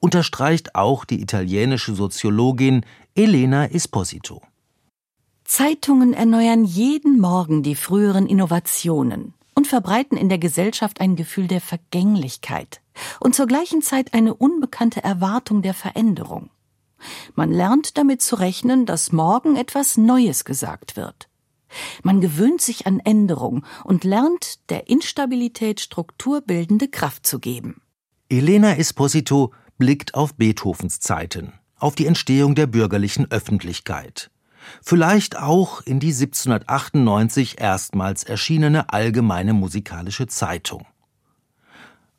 Unterstreicht 0.00 0.74
auch 0.74 1.04
die 1.04 1.20
italienische 1.20 1.94
Soziologin 1.94 2.84
Elena 3.14 3.66
Esposito. 3.66 4.42
Zeitungen 5.44 6.14
erneuern 6.14 6.64
jeden 6.64 7.20
Morgen 7.20 7.62
die 7.62 7.74
früheren 7.74 8.26
Innovationen 8.26 9.34
und 9.54 9.66
verbreiten 9.66 10.16
in 10.16 10.28
der 10.28 10.38
Gesellschaft 10.38 11.00
ein 11.00 11.16
Gefühl 11.16 11.46
der 11.46 11.60
Vergänglichkeit 11.60 12.80
und 13.20 13.34
zur 13.34 13.46
gleichen 13.46 13.82
Zeit 13.82 14.14
eine 14.14 14.34
unbekannte 14.34 15.02
Erwartung 15.02 15.62
der 15.62 15.74
Veränderung. 15.74 16.50
Man 17.34 17.50
lernt 17.50 17.98
damit 17.98 18.22
zu 18.22 18.36
rechnen, 18.36 18.86
dass 18.86 19.12
morgen 19.12 19.56
etwas 19.56 19.96
Neues 19.96 20.44
gesagt 20.44 20.96
wird. 20.96 21.28
Man 22.02 22.20
gewöhnt 22.20 22.60
sich 22.60 22.86
an 22.86 23.00
Änderung 23.00 23.64
und 23.84 24.04
lernt, 24.04 24.70
der 24.70 24.88
Instabilität 24.88 25.80
strukturbildende 25.80 26.88
Kraft 26.88 27.26
zu 27.26 27.38
geben. 27.38 27.80
Elena 28.28 28.76
Esposito 28.76 29.52
blickt 29.78 30.14
auf 30.14 30.34
Beethovens 30.34 31.00
Zeiten, 31.00 31.52
auf 31.76 31.94
die 31.94 32.06
Entstehung 32.06 32.54
der 32.54 32.66
bürgerlichen 32.66 33.30
Öffentlichkeit. 33.30 34.30
Vielleicht 34.82 35.38
auch 35.38 35.82
in 35.82 36.00
die 36.00 36.12
1798 36.12 37.60
erstmals 37.60 38.24
erschienene 38.24 38.90
Allgemeine 38.90 39.52
Musikalische 39.52 40.26
Zeitung. 40.26 40.86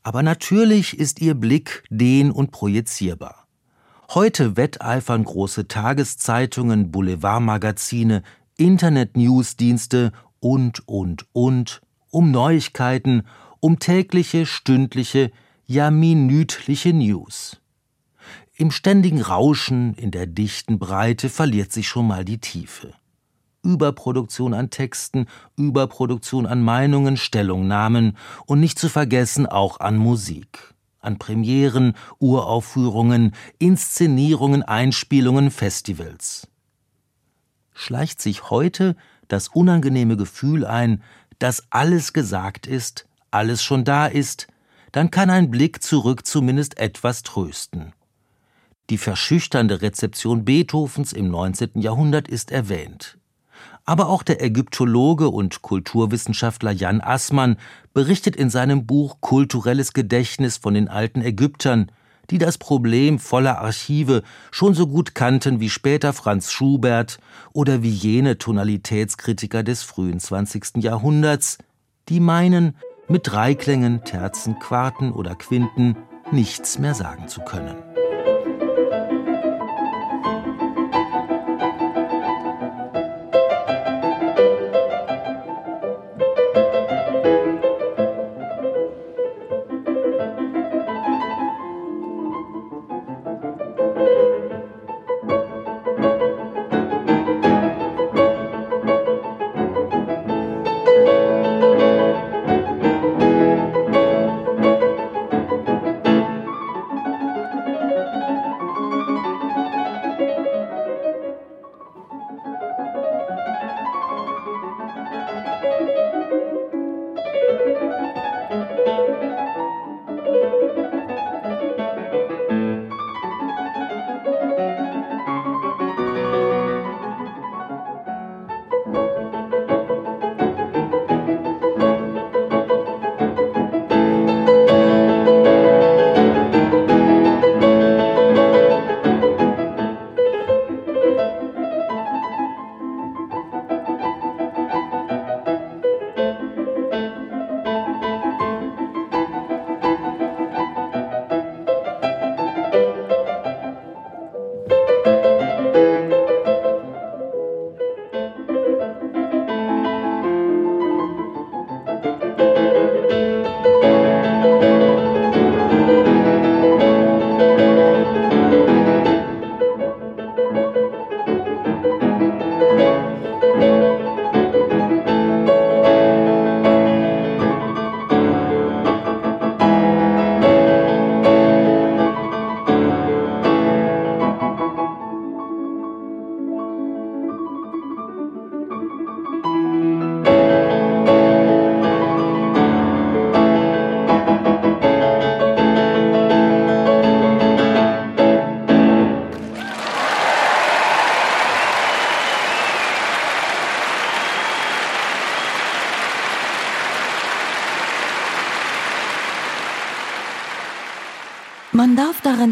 Aber 0.04 0.21
natürlich 0.21 1.00
ist 1.00 1.19
ihr 1.19 1.34
Blick 1.34 1.84
dehn- 1.89 2.32
und 2.32 2.52
projizierbar. 2.52 3.44
Heute 4.10 4.56
wetteifern 4.56 5.24
große 5.24 5.68
Tageszeitungen, 5.68 6.91
Boulevardmagazine, 6.91 8.22
Internet-Newsdienste 8.56 10.12
und, 10.39 10.88
und, 10.88 11.26
und 11.34 11.82
um 12.12 12.30
Neuigkeiten, 12.30 13.24
um 13.60 13.80
tägliche, 13.80 14.46
stündliche, 14.46 15.32
ja 15.65 15.89
minütliche 15.89 16.94
News. 16.94 17.58
Im 18.54 18.70
ständigen 18.70 19.22
Rauschen, 19.22 19.96
in 19.96 20.12
der 20.12 20.28
dichten 20.28 20.78
Breite 20.78 21.28
verliert 21.28 21.74
sich 21.74 21.89
schon 21.89 22.08
mal 22.08 22.24
die 22.24 22.38
Tiefe. 22.38 22.94
Überproduktion 23.63 24.54
an 24.54 24.70
Texten, 24.70 25.26
Überproduktion 25.58 26.46
an 26.46 26.62
Meinungen, 26.62 27.18
Stellungnahmen 27.18 28.15
und 28.46 28.60
nicht 28.60 28.78
zu 28.78 28.88
vergessen 28.88 29.48
auch 29.48 29.80
an 29.80 29.98
Musik. 29.98 30.75
An 31.06 31.18
Premieren, 31.18 31.94
Uraufführungen, 32.20 33.34
Inszenierungen, 33.60 34.63
Einspielungen, 34.63 35.52
Festivals. 35.52 36.48
Schleicht 37.74 38.22
sich 38.22 38.50
heute 38.50 38.96
das 39.28 39.48
unangenehme 39.50 40.18
Gefühl 40.18 40.65
ein, 40.65 41.04
dass 41.39 41.63
alles 41.70 42.13
gesagt 42.13 42.68
ist, 42.68 43.08
alles 43.32 43.63
schon 43.63 43.84
da 43.84 44.08
ist, 44.08 44.48
dann 44.91 45.12
kann 45.12 45.30
ein 45.30 45.52
Blick 45.52 45.84
zurück 45.84 46.26
zumindest 46.26 46.78
etwas 46.78 47.24
trösten. 47.24 47.94
Die 48.89 48.98
verschüchternde 48.98 49.82
Rezeption 49.82 50.46
Beethovens 50.46 51.12
im 51.12 51.30
19. 51.30 51.82
Jahrhundert 51.82 52.28
ist 52.28 52.52
erwähnt. 52.52 53.18
Aber 53.86 54.10
auch 54.10 54.24
der 54.24 54.43
Ägyptologe 54.43 55.30
und 55.30 55.62
Kulturwissenschaftler 55.62 56.71
Jan 56.71 57.02
Assmann 57.02 57.58
berichtet 57.93 58.36
in 58.36 58.50
seinem 58.50 58.86
Buch 58.86 59.17
Kulturelles 59.21 59.93
Gedächtnis 59.93 60.58
von 60.58 60.74
den 60.74 60.88
alten 60.88 61.21
Ägyptern, 61.21 61.91
die 62.32 62.39
das 62.39 62.58
Problem 62.58 63.19
voller 63.19 63.60
Archive 63.60 64.24
schon 64.52 64.74
so 64.74 64.88
gut 64.88 65.13
kannten 65.13 65.60
wie 65.60 65.69
später 65.69 66.13
Franz 66.13 66.52
Schubert 66.52 67.19
oder 67.54 67.84
wie 67.84 67.91
jene 67.91 68.39
Tonalitätskritiker 68.39 69.62
des 69.62 69.84
frühen 69.84 70.19
20. 70.19 70.78
Jahrhunderts, 70.78 71.60
die 72.10 72.19
meinen, 72.19 72.76
mit 73.08 73.32
Dreiklängen, 73.32 74.04
Terzen, 74.04 74.58
Quarten 74.58 75.12
oder 75.12 75.36
Quinten 75.36 75.95
nichts 76.32 76.80
mehr 76.80 76.95
sagen 76.95 77.28
zu 77.28 77.41
können. 77.41 77.76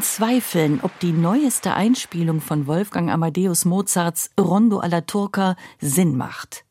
Zweifeln, 0.03 0.81
ob 0.81 0.99
die 0.99 1.13
neueste 1.13 1.73
Einspielung 1.73 2.41
von 2.41 2.67
Wolfgang 2.67 3.09
Amadeus 3.09 3.65
Mozarts 3.65 4.29
Rondo 4.39 4.79
alla 4.79 5.01
Turca 5.01 5.55
Sinn 5.79 6.17
macht. 6.17 6.65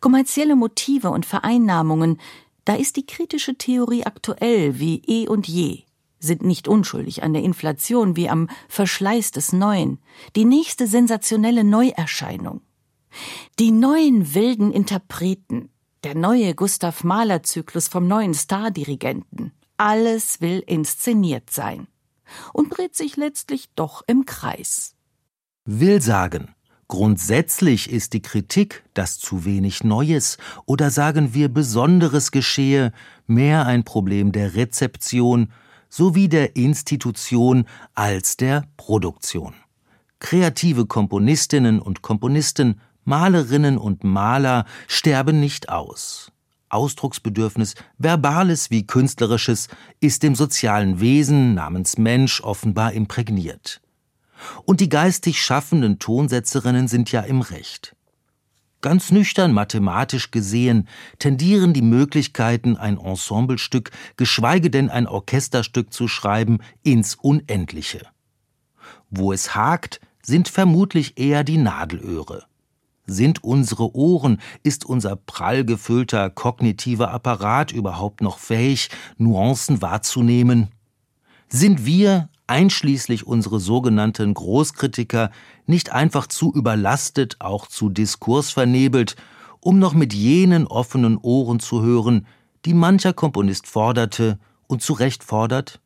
Kommerzielle 0.00 0.56
Motive 0.56 1.10
und 1.10 1.26
Vereinnahmungen, 1.26 2.20
da 2.64 2.74
ist 2.74 2.96
die 2.96 3.06
kritische 3.06 3.56
Theorie 3.56 4.04
aktuell 4.04 4.78
wie 4.78 5.02
eh 5.06 5.28
und 5.28 5.48
je, 5.48 5.82
sind 6.20 6.42
nicht 6.42 6.68
unschuldig 6.68 7.22
an 7.22 7.32
der 7.32 7.42
Inflation 7.42 8.16
wie 8.16 8.28
am 8.28 8.48
Verschleiß 8.68 9.32
des 9.32 9.52
Neuen, 9.52 9.98
die 10.36 10.44
nächste 10.44 10.86
sensationelle 10.86 11.64
Neuerscheinung. 11.64 12.60
Die 13.58 13.72
neuen 13.72 14.34
wilden 14.34 14.72
Interpreten, 14.72 15.70
der 16.04 16.14
neue 16.14 16.54
Gustav 16.54 17.02
Mahler 17.02 17.42
Zyklus 17.42 17.88
vom 17.88 18.06
neuen 18.06 18.34
Stardirigenten, 18.34 19.52
alles 19.76 20.40
will 20.40 20.62
inszeniert 20.66 21.50
sein 21.50 21.88
und 22.52 22.76
dreht 22.76 22.96
sich 22.96 23.16
letztlich 23.16 23.70
doch 23.74 24.02
im 24.06 24.26
Kreis. 24.26 24.94
Will 25.64 26.00
sagen, 26.00 26.54
grundsätzlich 26.88 27.90
ist 27.90 28.12
die 28.12 28.22
Kritik, 28.22 28.82
dass 28.94 29.18
zu 29.18 29.44
wenig 29.44 29.84
Neues 29.84 30.38
oder 30.66 30.90
sagen 30.90 31.34
wir 31.34 31.48
Besonderes 31.48 32.30
geschehe, 32.30 32.92
mehr 33.26 33.66
ein 33.66 33.84
Problem 33.84 34.32
der 34.32 34.54
Rezeption 34.54 35.52
sowie 35.88 36.28
der 36.28 36.56
Institution 36.56 37.66
als 37.94 38.36
der 38.36 38.64
Produktion. 38.76 39.54
Kreative 40.20 40.86
Komponistinnen 40.86 41.80
und 41.80 42.02
Komponisten 42.02 42.80
Malerinnen 43.04 43.78
und 43.78 44.04
Maler 44.04 44.66
sterben 44.86 45.40
nicht 45.40 45.68
aus. 45.68 46.29
Ausdrucksbedürfnis, 46.70 47.74
verbales 47.98 48.70
wie 48.70 48.86
künstlerisches, 48.86 49.68
ist 50.00 50.22
dem 50.22 50.34
sozialen 50.34 51.00
Wesen 51.00 51.54
namens 51.54 51.98
Mensch 51.98 52.40
offenbar 52.40 52.92
imprägniert. 52.92 53.80
Und 54.64 54.80
die 54.80 54.88
geistig 54.88 55.42
schaffenden 55.42 55.98
Tonsetzerinnen 55.98 56.88
sind 56.88 57.12
ja 57.12 57.20
im 57.20 57.42
Recht. 57.42 57.94
Ganz 58.80 59.10
nüchtern 59.10 59.52
mathematisch 59.52 60.30
gesehen 60.30 60.88
tendieren 61.18 61.74
die 61.74 61.82
Möglichkeiten, 61.82 62.78
ein 62.78 62.96
Ensemblestück, 62.96 63.90
geschweige 64.16 64.70
denn 64.70 64.88
ein 64.88 65.06
Orchesterstück 65.06 65.92
zu 65.92 66.08
schreiben, 66.08 66.60
ins 66.82 67.14
Unendliche. 67.16 68.06
Wo 69.10 69.32
es 69.32 69.54
hakt, 69.54 70.00
sind 70.22 70.48
vermutlich 70.48 71.18
eher 71.18 71.44
die 71.44 71.58
Nadelöhre. 71.58 72.46
Sind 73.10 73.42
unsere 73.42 73.96
Ohren, 73.96 74.40
ist 74.62 74.84
unser 74.84 75.16
prall 75.16 75.64
gefüllter 75.64 76.30
kognitiver 76.30 77.10
Apparat 77.10 77.72
überhaupt 77.72 78.20
noch 78.20 78.38
fähig, 78.38 78.88
Nuancen 79.18 79.82
wahrzunehmen? 79.82 80.68
Sind 81.48 81.84
wir, 81.84 82.28
einschließlich 82.46 83.26
unsere 83.26 83.58
sogenannten 83.58 84.32
Großkritiker, 84.32 85.32
nicht 85.66 85.90
einfach 85.90 86.28
zu 86.28 86.54
überlastet, 86.54 87.36
auch 87.40 87.66
zu 87.66 87.88
diskursvernebelt, 87.88 89.16
um 89.58 89.80
noch 89.80 89.92
mit 89.92 90.14
jenen 90.14 90.68
offenen 90.68 91.18
Ohren 91.18 91.58
zu 91.58 91.82
hören, 91.82 92.28
die 92.64 92.74
mancher 92.74 93.12
Komponist 93.12 93.66
forderte 93.66 94.38
und 94.68 94.82
zu 94.82 94.92
Recht 94.92 95.24
fordert? 95.24 95.80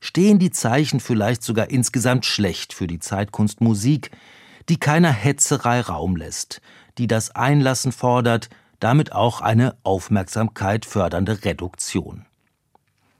Stehen 0.00 0.40
die 0.40 0.50
Zeichen 0.50 0.98
vielleicht 0.98 1.44
sogar 1.44 1.70
insgesamt 1.70 2.24
schlecht 2.24 2.72
für 2.72 2.88
die 2.88 2.98
Zeitkunst 2.98 3.60
Musik, 3.60 4.10
die 4.70 4.78
keiner 4.78 5.10
Hetzerei 5.10 5.80
Raum 5.80 6.14
lässt, 6.14 6.60
die 6.96 7.08
das 7.08 7.34
Einlassen 7.34 7.90
fordert, 7.90 8.48
damit 8.78 9.12
auch 9.12 9.40
eine 9.40 9.76
Aufmerksamkeit 9.82 10.86
fördernde 10.86 11.44
Reduktion. 11.44 12.24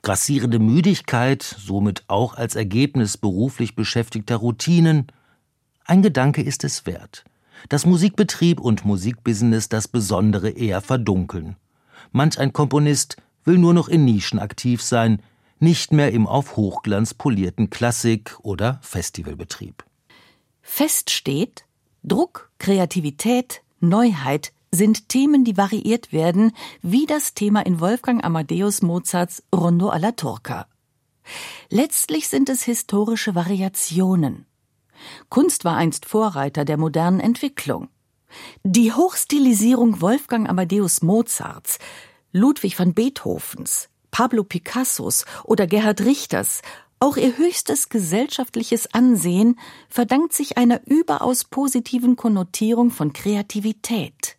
Grassierende 0.02 0.60
Müdigkeit, 0.60 1.42
somit 1.42 2.04
auch 2.06 2.34
als 2.34 2.54
Ergebnis 2.54 3.18
beruflich 3.18 3.74
beschäftigter 3.74 4.36
Routinen, 4.36 5.08
ein 5.84 6.02
Gedanke 6.02 6.40
ist 6.40 6.62
es 6.62 6.86
wert, 6.86 7.24
dass 7.68 7.84
Musikbetrieb 7.84 8.60
und 8.60 8.84
Musikbusiness 8.84 9.68
das 9.68 9.88
Besondere 9.88 10.50
eher 10.50 10.80
verdunkeln. 10.80 11.56
Manch 12.12 12.38
ein 12.38 12.52
Komponist 12.52 13.16
will 13.44 13.58
nur 13.58 13.74
noch 13.74 13.88
in 13.88 14.04
Nischen 14.04 14.38
aktiv 14.38 14.82
sein, 14.82 15.20
nicht 15.58 15.92
mehr 15.92 16.12
im 16.12 16.28
auf 16.28 16.56
Hochglanz 16.56 17.12
polierten 17.12 17.70
Klassik- 17.70 18.38
oder 18.40 18.78
Festivalbetrieb. 18.82 19.84
Fest 20.72 21.10
steht, 21.10 21.64
Druck, 22.04 22.48
Kreativität, 22.58 23.62
Neuheit 23.80 24.52
sind 24.70 25.08
Themen, 25.08 25.44
die 25.44 25.56
variiert 25.56 26.12
werden, 26.12 26.52
wie 26.80 27.06
das 27.06 27.34
Thema 27.34 27.66
in 27.66 27.80
Wolfgang 27.80 28.24
Amadeus 28.24 28.80
Mozarts 28.80 29.42
Rondo 29.54 29.88
alla 29.88 30.12
Turca. 30.12 30.68
Letztlich 31.70 32.28
sind 32.28 32.48
es 32.48 32.62
historische 32.62 33.34
Variationen. 33.34 34.46
Kunst 35.28 35.64
war 35.64 35.76
einst 35.76 36.06
Vorreiter 36.06 36.64
der 36.64 36.78
modernen 36.78 37.18
Entwicklung. 37.18 37.88
Die 38.62 38.92
Hochstilisierung 38.92 40.00
Wolfgang 40.00 40.48
Amadeus 40.48 41.02
Mozarts, 41.02 41.78
Ludwig 42.32 42.78
van 42.78 42.94
Beethovens, 42.94 43.90
Pablo 44.12 44.44
Picassos 44.44 45.24
oder 45.44 45.66
Gerhard 45.66 46.02
Richters 46.02 46.62
auch 47.00 47.16
ihr 47.16 47.38
höchstes 47.38 47.88
gesellschaftliches 47.88 48.94
Ansehen 48.94 49.58
verdankt 49.88 50.34
sich 50.34 50.58
einer 50.58 50.86
überaus 50.86 51.44
positiven 51.44 52.14
Konnotierung 52.14 52.90
von 52.90 53.12
Kreativität. 53.12 54.36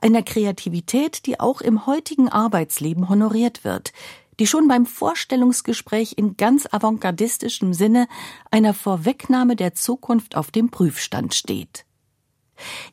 Einer 0.00 0.22
Kreativität, 0.22 1.26
die 1.26 1.38
auch 1.38 1.60
im 1.60 1.86
heutigen 1.86 2.28
Arbeitsleben 2.28 3.08
honoriert 3.08 3.62
wird, 3.62 3.92
die 4.40 4.46
schon 4.46 4.66
beim 4.66 4.86
Vorstellungsgespräch 4.86 6.14
in 6.16 6.36
ganz 6.36 6.66
avantgardistischem 6.70 7.74
Sinne 7.74 8.08
einer 8.50 8.74
Vorwegnahme 8.74 9.54
der 9.54 9.74
Zukunft 9.74 10.36
auf 10.36 10.50
dem 10.50 10.70
Prüfstand 10.70 11.34
steht. 11.34 11.84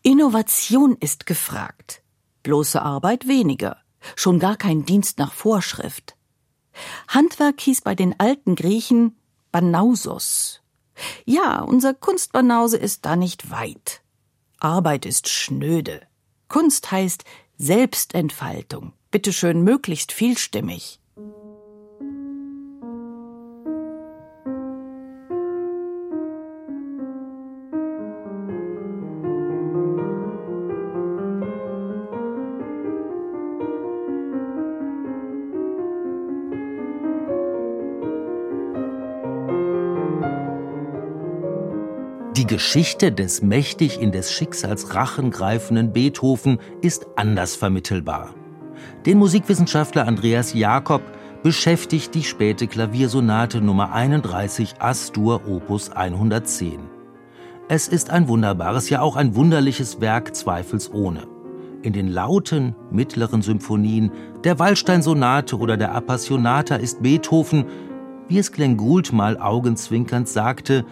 Innovation 0.04 0.96
ist 1.00 1.26
gefragt. 1.26 2.04
Bloße 2.44 2.82
Arbeit 2.82 3.28
weniger. 3.28 3.78
Schon 4.16 4.40
gar 4.40 4.58
kein 4.58 4.86
Dienst 4.86 5.18
nach 5.18 5.34
Vorschrift. 5.34 6.16
Handwerk 7.08 7.60
hieß 7.62 7.82
bei 7.82 7.96
den 7.96 8.20
alten 8.20 8.56
Griechen 8.56 9.17
Banausos. 9.52 10.62
Ja, 11.26 11.62
unser 11.62 11.94
Kunstbanause 11.94 12.78
ist 12.78 13.06
da 13.06 13.16
nicht 13.16 13.52
weit. 13.52 14.02
Arbeit 14.60 15.06
ist 15.06 15.30
schnöde. 15.30 16.02
Kunst 16.48 16.92
heißt 16.92 17.24
Selbstentfaltung. 17.58 18.94
Bitteschön 19.12 19.62
möglichst 19.64 20.12
vielstimmig. 20.12 21.00
Geschichte 42.48 43.12
des 43.12 43.42
mächtig 43.42 44.02
in 44.02 44.14
des 44.14 44.32
Schicksals 44.32 44.96
Rachen 44.96 45.32
greifenden 45.32 45.92
Beethoven 45.92 46.60
ist 46.82 47.06
anders 47.18 47.58
vermittelbar. 47.58 48.34
Den 49.06 49.18
Musikwissenschaftler 49.18 50.08
Andreas 50.08 50.54
Jakob 50.54 51.02
beschäftigt 51.44 52.16
die 52.16 52.24
späte 52.24 52.68
Klaviersonate 52.68 53.60
Nummer 53.60 53.92
31 53.92 54.76
Astur 54.80 55.42
Opus 55.46 55.90
110. 55.90 56.80
Es 57.68 57.90
ist 57.90 58.12
ein 58.12 58.30
wunderbares, 58.30 58.90
ja 58.90 59.02
auch 59.02 59.18
ein 59.18 59.36
wunderliches 59.36 60.00
Werk 60.00 60.34
zweifelsohne. 60.34 61.28
In 61.82 61.92
den 61.92 62.08
lauten, 62.08 62.76
mittleren 62.92 63.42
Symphonien, 63.42 64.12
der 64.46 64.58
Waldstein-Sonate 64.58 65.58
oder 65.58 65.76
der 65.76 65.94
Appassionata 65.94 66.78
ist 66.78 67.04
Beethoven, 67.04 67.66
wie 68.30 68.40
es 68.40 68.54
Glenn 68.54 68.78
Gould 68.78 69.12
mal 69.12 69.38
augenzwinkernd 69.38 70.30
sagte, 70.30 70.86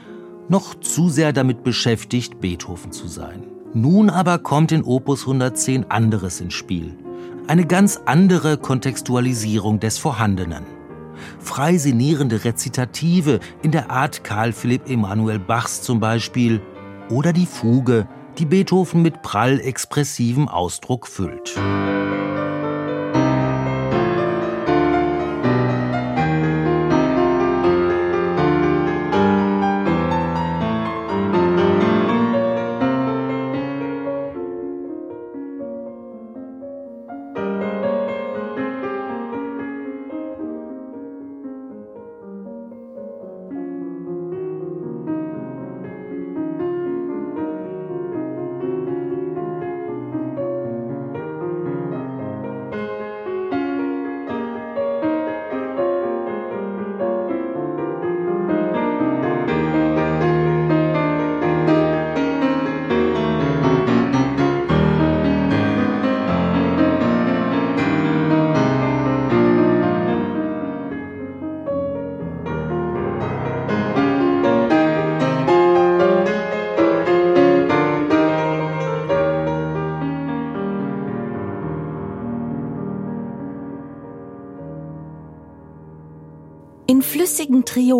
noch 0.47 0.75
zu 0.75 1.09
sehr 1.09 1.33
damit 1.33 1.63
beschäftigt, 1.63 2.39
Beethoven 2.39 2.91
zu 2.91 3.07
sein. 3.07 3.43
Nun 3.73 4.09
aber 4.09 4.39
kommt 4.39 4.71
in 4.71 4.83
Opus 4.83 5.21
110 5.21 5.91
anderes 5.91 6.39
ins 6.39 6.53
Spiel. 6.53 6.97
Eine 7.47 7.65
ganz 7.65 8.01
andere 8.05 8.57
Kontextualisierung 8.57 9.79
des 9.79 9.97
Vorhandenen. 9.97 10.63
Frei 11.39 11.77
sinnierende 11.77 12.43
Rezitative 12.43 13.39
in 13.61 13.71
der 13.71 13.91
Art 13.91 14.23
Karl 14.23 14.51
Philipp 14.53 14.89
Emanuel 14.89 15.39
Bachs 15.39 15.81
zum 15.81 15.99
Beispiel 15.99 16.61
oder 17.09 17.33
die 17.33 17.45
Fuge, 17.45 18.07
die 18.37 18.45
Beethoven 18.45 19.01
mit 19.01 19.21
prall 19.21 19.59
expressivem 19.59 20.47
Ausdruck 20.47 21.07
füllt. 21.07 21.55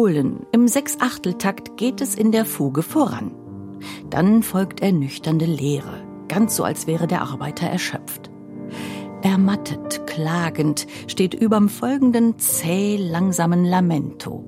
Triolen 0.06 0.45
im 0.51 0.68
Sechsachteltakt 0.68 1.78
geht 1.78 1.99
es 1.99 2.14
in 2.14 2.32
der 2.32 2.45
Fuge 2.45 2.84
voran. 2.84 3.32
Dann 4.12 4.43
folgt 4.43 4.82
ernüchternde 4.82 5.45
Leere, 5.45 6.03
ganz 6.28 6.56
so 6.56 6.64
als 6.64 6.86
wäre 6.86 7.08
der 7.08 7.24
Arbeiter 7.24 7.66
erschöpft. 7.66 8.30
Ermattet, 9.24 10.06
klagend 10.06 10.86
steht 11.08 11.34
überm 11.34 11.70
folgenden 11.70 12.38
zäh 12.38 12.97
langsamen 12.97 13.66
Lamento. 13.66 14.45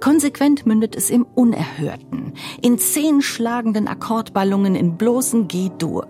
Konsequent 0.00 0.64
mündet 0.64 0.96
es 0.96 1.10
im 1.10 1.26
Unerhörten, 1.34 2.32
in 2.62 2.78
zehn 2.78 3.20
schlagenden 3.20 3.86
Akkordballungen 3.86 4.74
in 4.76 4.96
bloßen 4.96 5.46
G-Dur. 5.46 6.06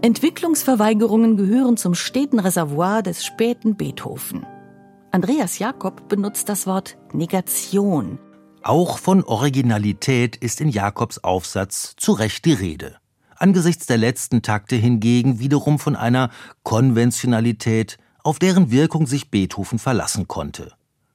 Entwicklungsverweigerungen 0.00 1.36
gehören 1.36 1.76
zum 1.76 1.96
steten 1.96 2.38
Reservoir 2.38 3.02
des 3.02 3.24
späten 3.24 3.76
Beethoven. 3.76 4.46
Andreas 5.10 5.58
Jakob 5.58 6.08
benutzt 6.08 6.48
das 6.48 6.66
Wort 6.66 6.98
Negation. 7.12 8.18
Auch 8.62 8.98
von 8.98 9.24
Originalität 9.24 10.36
ist 10.36 10.60
in 10.60 10.68
Jakobs 10.68 11.18
Aufsatz 11.24 11.94
zu 11.96 12.12
Recht 12.12 12.44
die 12.44 12.52
Rede. 12.52 12.96
Angesichts 13.36 13.86
der 13.86 13.98
letzten 13.98 14.42
Takte 14.42 14.76
hingegen 14.76 15.38
wiederum 15.38 15.78
von 15.78 15.96
einer 15.96 16.30
Konventionalität, 16.62 17.98
auf 18.22 18.38
deren 18.38 18.70
Wirkung 18.70 19.06
sich 19.06 19.30
Beethoven 19.30 19.78
verlassen 19.78 20.28
konnte. 20.28 20.72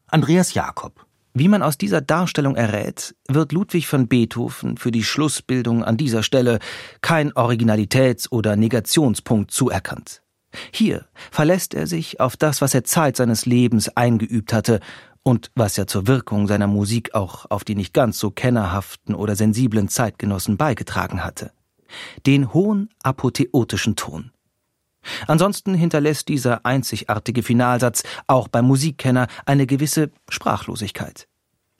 Andreas 0.07 0.53
Jakob 0.53 1.05
wie 1.35 1.47
man 1.47 1.63
aus 1.63 1.79
dieser 1.79 2.01
Darstellung 2.01 2.55
errät, 2.55 3.15
wird 3.27 3.53
Ludwig 3.53 3.87
von 3.87 4.07
Beethoven 4.07 4.77
für 4.77 4.91
die 4.91 5.03
Schlussbildung 5.03 5.83
an 5.83 5.97
dieser 5.97 6.21
Stelle 6.21 6.59
kein 7.01 7.33
Originalitäts- 7.33 8.29
oder 8.29 8.55
Negationspunkt 8.55 9.49
zuerkannt. 9.49 10.22
Hier 10.71 11.05
verlässt 11.31 11.73
er 11.73 11.87
sich 11.87 12.19
auf 12.19 12.37
das, 12.37 12.61
was 12.61 12.73
er 12.73 12.83
Zeit 12.83 13.17
seines 13.17 13.45
Lebens 13.45 13.89
eingeübt 13.89 14.53
hatte 14.53 14.79
und 15.23 15.51
was 15.55 15.77
er 15.77 15.87
zur 15.87 16.07
Wirkung 16.07 16.47
seiner 16.47 16.67
Musik 16.67 17.15
auch 17.15 17.49
auf 17.49 17.63
die 17.63 17.75
nicht 17.75 17.93
ganz 17.93 18.19
so 18.19 18.31
kennerhaften 18.31 19.15
oder 19.15 19.35
sensiblen 19.35 19.87
Zeitgenossen 19.87 20.57
beigetragen 20.57 21.23
hatte. 21.23 21.51
Den 22.25 22.53
hohen 22.53 22.89
apotheotischen 23.03 23.95
Ton. 23.95 24.31
Ansonsten 25.27 25.73
hinterlässt 25.73 26.27
dieser 26.29 26.65
einzigartige 26.65 27.43
Finalsatz 27.43 28.03
auch 28.27 28.47
beim 28.47 28.65
Musikkenner 28.65 29.27
eine 29.45 29.67
gewisse 29.67 30.11
Sprachlosigkeit. 30.29 31.27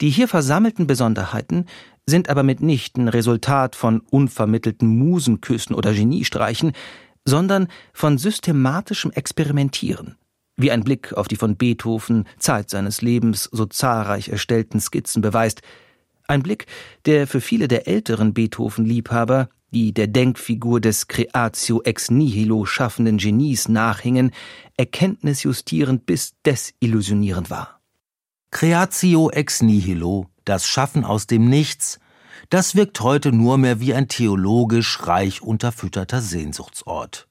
Die 0.00 0.10
hier 0.10 0.28
versammelten 0.28 0.86
Besonderheiten 0.86 1.66
sind 2.06 2.28
aber 2.28 2.42
mitnichten 2.42 3.08
Resultat 3.08 3.76
von 3.76 4.00
unvermittelten 4.00 4.88
Musenküssen 4.88 5.74
oder 5.74 5.94
Geniestreichen, 5.94 6.72
sondern 7.24 7.68
von 7.92 8.18
systematischem 8.18 9.12
Experimentieren, 9.12 10.16
wie 10.56 10.70
ein 10.70 10.84
Blick 10.84 11.12
auf 11.14 11.28
die 11.28 11.36
von 11.36 11.56
Beethoven 11.56 12.24
Zeit 12.38 12.70
seines 12.70 13.02
Lebens 13.02 13.48
so 13.50 13.66
zahlreich 13.66 14.28
erstellten 14.28 14.80
Skizzen 14.80 15.22
beweist, 15.22 15.62
ein 16.26 16.42
Blick, 16.42 16.66
der 17.04 17.26
für 17.26 17.40
viele 17.40 17.68
der 17.68 17.86
älteren 17.86 18.32
Beethoven-Liebhaber 18.32 19.48
die 19.74 19.92
der 19.92 20.06
Denkfigur 20.06 20.80
des 20.80 21.08
Creatio 21.08 21.82
ex 21.82 22.10
nihilo 22.10 22.64
schaffenden 22.64 23.18
Genies 23.18 23.68
nachhingen, 23.68 24.30
erkenntnisjustierend 24.76 26.06
bis 26.06 26.34
desillusionierend 26.46 27.50
war. 27.50 27.80
Creatio 28.50 29.30
ex 29.30 29.62
nihilo, 29.62 30.28
das 30.44 30.66
Schaffen 30.66 31.04
aus 31.04 31.26
dem 31.26 31.50
Nichts, 31.50 31.98
das 32.50 32.74
wirkt 32.74 33.00
heute 33.00 33.32
nur 33.32 33.58
mehr 33.58 33.80
wie 33.80 33.94
ein 33.94 34.08
theologisch 34.08 35.06
reich 35.06 35.42
unterfütterter 35.42 36.20
Sehnsuchtsort. 36.20 37.26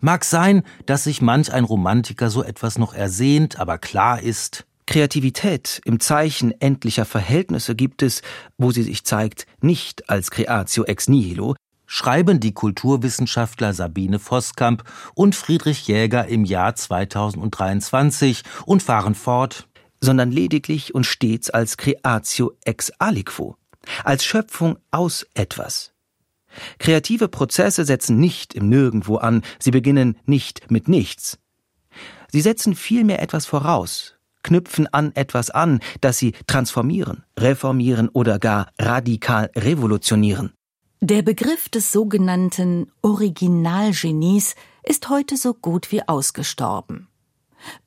Mag 0.00 0.24
sein, 0.24 0.62
dass 0.86 1.04
sich 1.04 1.22
manch 1.22 1.52
ein 1.52 1.64
Romantiker 1.64 2.30
so 2.30 2.42
etwas 2.42 2.78
noch 2.78 2.94
ersehnt, 2.94 3.58
aber 3.60 3.78
klar 3.78 4.20
ist, 4.20 4.66
Kreativität 4.86 5.82
im 5.84 6.00
Zeichen 6.00 6.58
endlicher 6.60 7.04
Verhältnisse 7.04 7.74
gibt 7.74 8.02
es, 8.02 8.22
wo 8.56 8.70
sie 8.70 8.82
sich 8.82 9.04
zeigt, 9.04 9.46
nicht 9.60 10.08
als 10.08 10.30
Creatio 10.30 10.84
ex 10.84 11.08
nihilo, 11.08 11.56
schreiben 11.86 12.40
die 12.40 12.54
Kulturwissenschaftler 12.54 13.74
Sabine 13.74 14.18
Voskamp 14.18 14.84
und 15.14 15.34
Friedrich 15.34 15.86
Jäger 15.88 16.26
im 16.28 16.44
Jahr 16.44 16.74
2023 16.74 18.42
und 18.64 18.82
fahren 18.82 19.14
fort, 19.14 19.68
sondern 20.00 20.30
lediglich 20.30 20.94
und 20.94 21.04
stets 21.04 21.50
als 21.50 21.76
Creatio 21.76 22.52
ex 22.64 22.90
aliquo, 22.98 23.56
als 24.04 24.24
Schöpfung 24.24 24.78
aus 24.90 25.26
etwas. 25.34 25.92
Kreative 26.78 27.28
Prozesse 27.28 27.84
setzen 27.84 28.18
nicht 28.18 28.54
im 28.54 28.68
Nirgendwo 28.68 29.16
an, 29.16 29.42
sie 29.58 29.70
beginnen 29.70 30.16
nicht 30.24 30.70
mit 30.70 30.88
nichts. 30.88 31.38
Sie 32.30 32.40
setzen 32.40 32.74
vielmehr 32.74 33.22
etwas 33.22 33.46
voraus, 33.46 34.14
knüpfen 34.42 34.86
an 34.92 35.12
etwas 35.14 35.50
an, 35.50 35.80
das 36.00 36.18
sie 36.18 36.32
transformieren, 36.46 37.24
reformieren 37.38 38.08
oder 38.08 38.38
gar 38.38 38.70
radikal 38.78 39.50
revolutionieren. 39.56 40.52
Der 41.00 41.22
Begriff 41.22 41.68
des 41.68 41.92
sogenannten 41.92 42.90
Originalgenies 43.02 44.56
ist 44.82 45.08
heute 45.08 45.36
so 45.36 45.54
gut 45.54 45.92
wie 45.92 46.06
ausgestorben, 46.06 47.08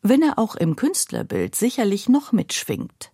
wenn 0.01 0.21
er 0.21 0.39
auch 0.39 0.55
im 0.55 0.75
Künstlerbild 0.75 1.53
sicherlich 1.55 2.07
noch 2.07 2.31
mitschwingt. 2.31 3.11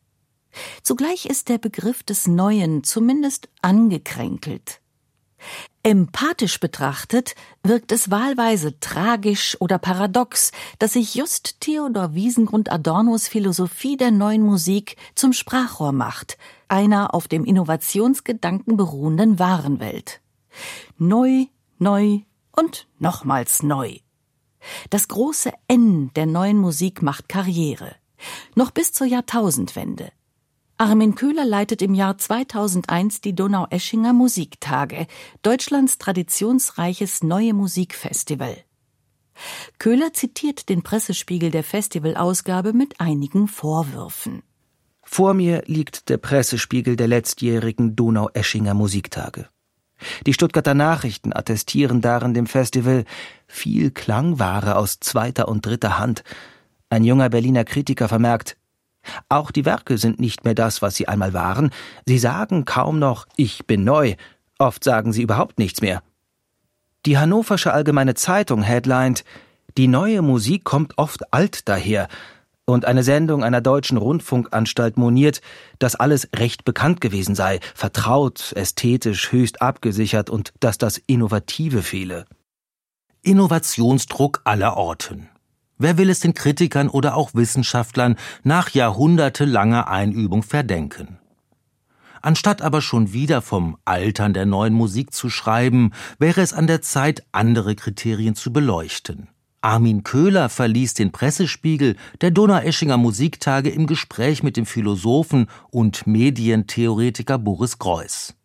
Zugleich 0.84 1.26
ist 1.26 1.49
der 1.49 1.58
Begriff 1.58 2.03
des 2.03 2.28
Neuen 2.28 2.84
zumindest 2.84 3.49
angekränkelt. 3.62 4.82
Empathisch 5.84 6.60
betrachtet 6.60 7.36
wirkt 7.64 7.91
es 7.91 8.12
wahlweise 8.12 8.80
tragisch 8.80 9.55
oder 9.62 9.78
paradox, 9.78 10.51
dass 10.80 10.93
sich 10.93 11.16
just 11.16 11.62
Theodor 11.62 12.14
Wiesengrund 12.14 12.72
Adornos 12.72 13.28
Philosophie 13.28 13.95
der 13.95 14.12
neuen 14.12 14.41
Musik 14.41 14.97
zum 15.16 15.32
Sprachrohr 15.32 15.93
macht, 15.93 16.38
einer 16.68 17.14
auf 17.14 17.28
dem 17.28 17.45
Innovationsgedanken 17.45 18.76
beruhenden 18.76 19.39
Warenwelt. 19.39 20.22
Neu, 20.97 21.45
neu 21.78 22.20
und 22.51 22.88
nochmals 22.99 23.64
neu. 23.64 23.99
Das 24.89 25.08
große 25.08 25.53
N 25.68 26.12
der 26.16 26.26
neuen 26.26 26.58
Musik 26.58 27.01
macht 27.01 27.30
Karriere. 27.30 27.95
Noch 28.55 28.72
bis 28.72 28.91
zur 28.91 29.08
Jahrtausendwende. 29.08 30.12
Armin 30.80 31.15
Köhler 31.15 31.43
leitet 31.43 31.82
im 31.82 31.95
Jahr 31.95 32.19
2001 32.19 33.21
die 33.21 33.34
Donaueschinger 33.34 34.13
Musiktage, 34.13 35.07
Deutschlands 35.41 35.97
traditionsreiches 35.97 37.23
Neue 37.23 37.55
Musikfestival. 37.55 38.55
Köhler 39.80 40.13
zitiert 40.13 40.69
den 40.69 40.84
Pressespiegel 40.84 41.49
der 41.49 41.63
Festivalausgabe 41.63 42.73
mit 42.73 43.01
einigen 43.01 43.47
Vorwürfen. 43.47 44.43
Vor 45.01 45.34
mir 45.34 45.63
liegt 45.65 46.09
der 46.09 46.17
Pressespiegel 46.17 46.95
der 46.95 47.07
letztjährigen 47.07 47.95
Donaueschinger 47.95 48.75
Musiktage. 48.75 49.49
Die 50.28 50.34
Stuttgarter 50.34 50.75
Nachrichten 50.75 51.34
attestieren 51.34 52.01
darin 52.01 52.36
dem 52.36 52.45
Festival 52.45 53.05
viel 53.47 53.89
Klangware 53.89 54.75
aus 54.75 54.99
zweiter 54.99 55.47
und 55.47 55.65
dritter 55.65 55.97
Hand. 55.97 56.23
Ein 56.91 57.03
junger 57.03 57.30
Berliner 57.30 57.63
Kritiker 57.63 58.07
vermerkt, 58.07 58.57
auch 59.30 59.51
die 59.51 59.66
Werke 59.66 59.97
sind 59.97 60.20
nicht 60.20 60.43
mehr 60.43 60.55
das, 60.55 60.82
was 60.82 60.95
sie 60.95 61.08
einmal 61.08 61.34
waren. 61.34 61.72
Sie 62.05 62.18
sagen 62.18 62.66
kaum 62.66 62.99
noch 62.99 63.26
Ich 63.36 63.66
bin 63.66 63.84
neu. 63.84 64.16
Oft 64.60 64.84
sagen 64.84 65.14
sie 65.14 65.22
überhaupt 65.22 65.60
nichts 65.60 65.82
mehr. 65.82 66.01
Die 67.05 67.18
Hannoversche 67.18 67.74
Allgemeine 67.74 68.16
Zeitung 68.16 68.62
headlined 68.62 69.24
Die 69.78 69.88
neue 69.88 70.22
Musik 70.22 70.64
kommt 70.64 70.97
oft 70.97 71.34
alt 71.34 71.70
daher. 71.70 72.08
Und 72.66 72.84
eine 72.84 73.03
Sendung 73.03 73.45
einer 73.45 73.62
deutschen 73.62 73.97
Rundfunkanstalt 73.97 74.97
moniert, 74.97 75.39
dass 75.80 75.95
alles 75.95 76.28
recht 76.36 76.66
bekannt 76.66 76.99
gewesen 76.99 77.34
sei, 77.34 77.62
vertraut, 77.74 78.51
ästhetisch, 78.58 79.32
höchst 79.32 79.62
abgesichert 79.62 80.30
und 80.30 80.51
dass 80.60 80.78
das 80.78 80.97
Innovative 80.97 81.82
fehle. 81.82 82.26
Innovationsdruck 83.22 84.41
aller 84.43 84.76
Orten. 84.76 85.30
Wer 85.78 85.97
will 85.97 86.09
es 86.09 86.19
den 86.19 86.34
Kritikern 86.34 86.89
oder 86.89 87.15
auch 87.15 87.36
Wissenschaftlern 87.36 88.15
nach 88.43 88.69
jahrhundertelanger 88.71 89.88
Einübung 89.88 90.41
verdenken? 90.43 91.19
Anstatt 92.21 92.61
aber 92.61 92.82
schon 92.82 93.13
wieder 93.13 93.41
vom 93.41 93.78
Altern 93.86 94.34
der 94.34 94.45
neuen 94.45 94.73
Musik 94.73 95.13
zu 95.13 95.30
schreiben, 95.30 95.91
wäre 96.17 96.41
es 96.41 96.51
an 96.51 96.67
der 96.67 96.82
Zeit, 96.82 97.23
andere 97.32 97.75
Kriterien 97.75 98.36
zu 98.36 98.51
beleuchten. 98.51 99.30
Armin 99.61 100.03
Köhler 100.03 100.49
verließ 100.49 100.93
den 100.93 101.11
Pressespiegel 101.11 101.95
der 102.21 102.32
Donaueschinger 102.32 102.97
Musiktage 102.97 103.69
im 103.69 103.86
Gespräch 103.88 104.43
mit 104.43 104.57
dem 104.57 104.65
Philosophen 104.65 105.47
und 105.69 106.07
Medientheoretiker 106.07 107.38
Boris 107.38 107.78
Greuß. 107.78 108.36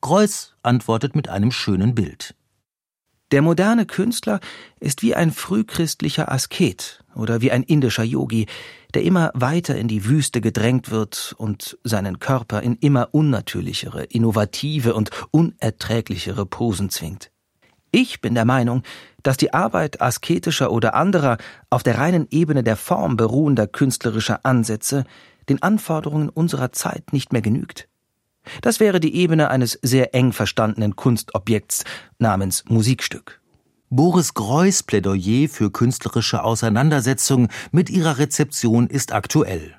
Greuß 0.00 0.54
antwortet 0.62 1.14
mit 1.14 1.28
einem 1.28 1.50
schönen 1.50 1.94
Bild. 1.94 2.34
Der 3.32 3.42
moderne 3.42 3.86
Künstler 3.86 4.40
ist 4.80 5.02
wie 5.02 5.14
ein 5.14 5.30
frühchristlicher 5.30 6.32
Asket 6.32 7.04
oder 7.14 7.40
wie 7.40 7.52
ein 7.52 7.62
indischer 7.62 8.02
Yogi, 8.02 8.46
der 8.92 9.02
immer 9.02 9.30
weiter 9.34 9.76
in 9.76 9.86
die 9.86 10.04
Wüste 10.04 10.40
gedrängt 10.40 10.90
wird 10.90 11.34
und 11.38 11.78
seinen 11.84 12.18
Körper 12.18 12.62
in 12.62 12.74
immer 12.76 13.10
unnatürlichere, 13.12 14.04
innovative 14.04 14.94
und 14.94 15.10
unerträglichere 15.30 16.44
Posen 16.44 16.90
zwingt. 16.90 17.30
Ich 17.92 18.20
bin 18.20 18.34
der 18.34 18.44
Meinung, 18.44 18.82
dass 19.22 19.36
die 19.36 19.52
Arbeit 19.52 20.00
asketischer 20.00 20.72
oder 20.72 20.94
anderer 20.94 21.38
auf 21.70 21.84
der 21.84 21.98
reinen 21.98 22.26
Ebene 22.30 22.64
der 22.64 22.76
Form 22.76 23.16
beruhender 23.16 23.68
künstlerischer 23.68 24.44
Ansätze 24.44 25.04
den 25.48 25.62
Anforderungen 25.62 26.28
unserer 26.28 26.72
Zeit 26.72 27.12
nicht 27.12 27.32
mehr 27.32 27.42
genügt. 27.42 27.89
Das 28.62 28.80
wäre 28.80 29.00
die 29.00 29.14
Ebene 29.14 29.50
eines 29.50 29.78
sehr 29.82 30.14
eng 30.14 30.32
verstandenen 30.32 30.96
Kunstobjekts 30.96 31.84
namens 32.18 32.64
Musikstück. 32.68 33.40
Boris 33.90 34.34
Greuß 34.34 34.84
Plädoyer 34.84 35.48
für 35.48 35.70
künstlerische 35.70 36.44
Auseinandersetzung 36.44 37.48
mit 37.72 37.90
ihrer 37.90 38.18
Rezeption 38.18 38.86
ist 38.86 39.12
aktuell. 39.12 39.74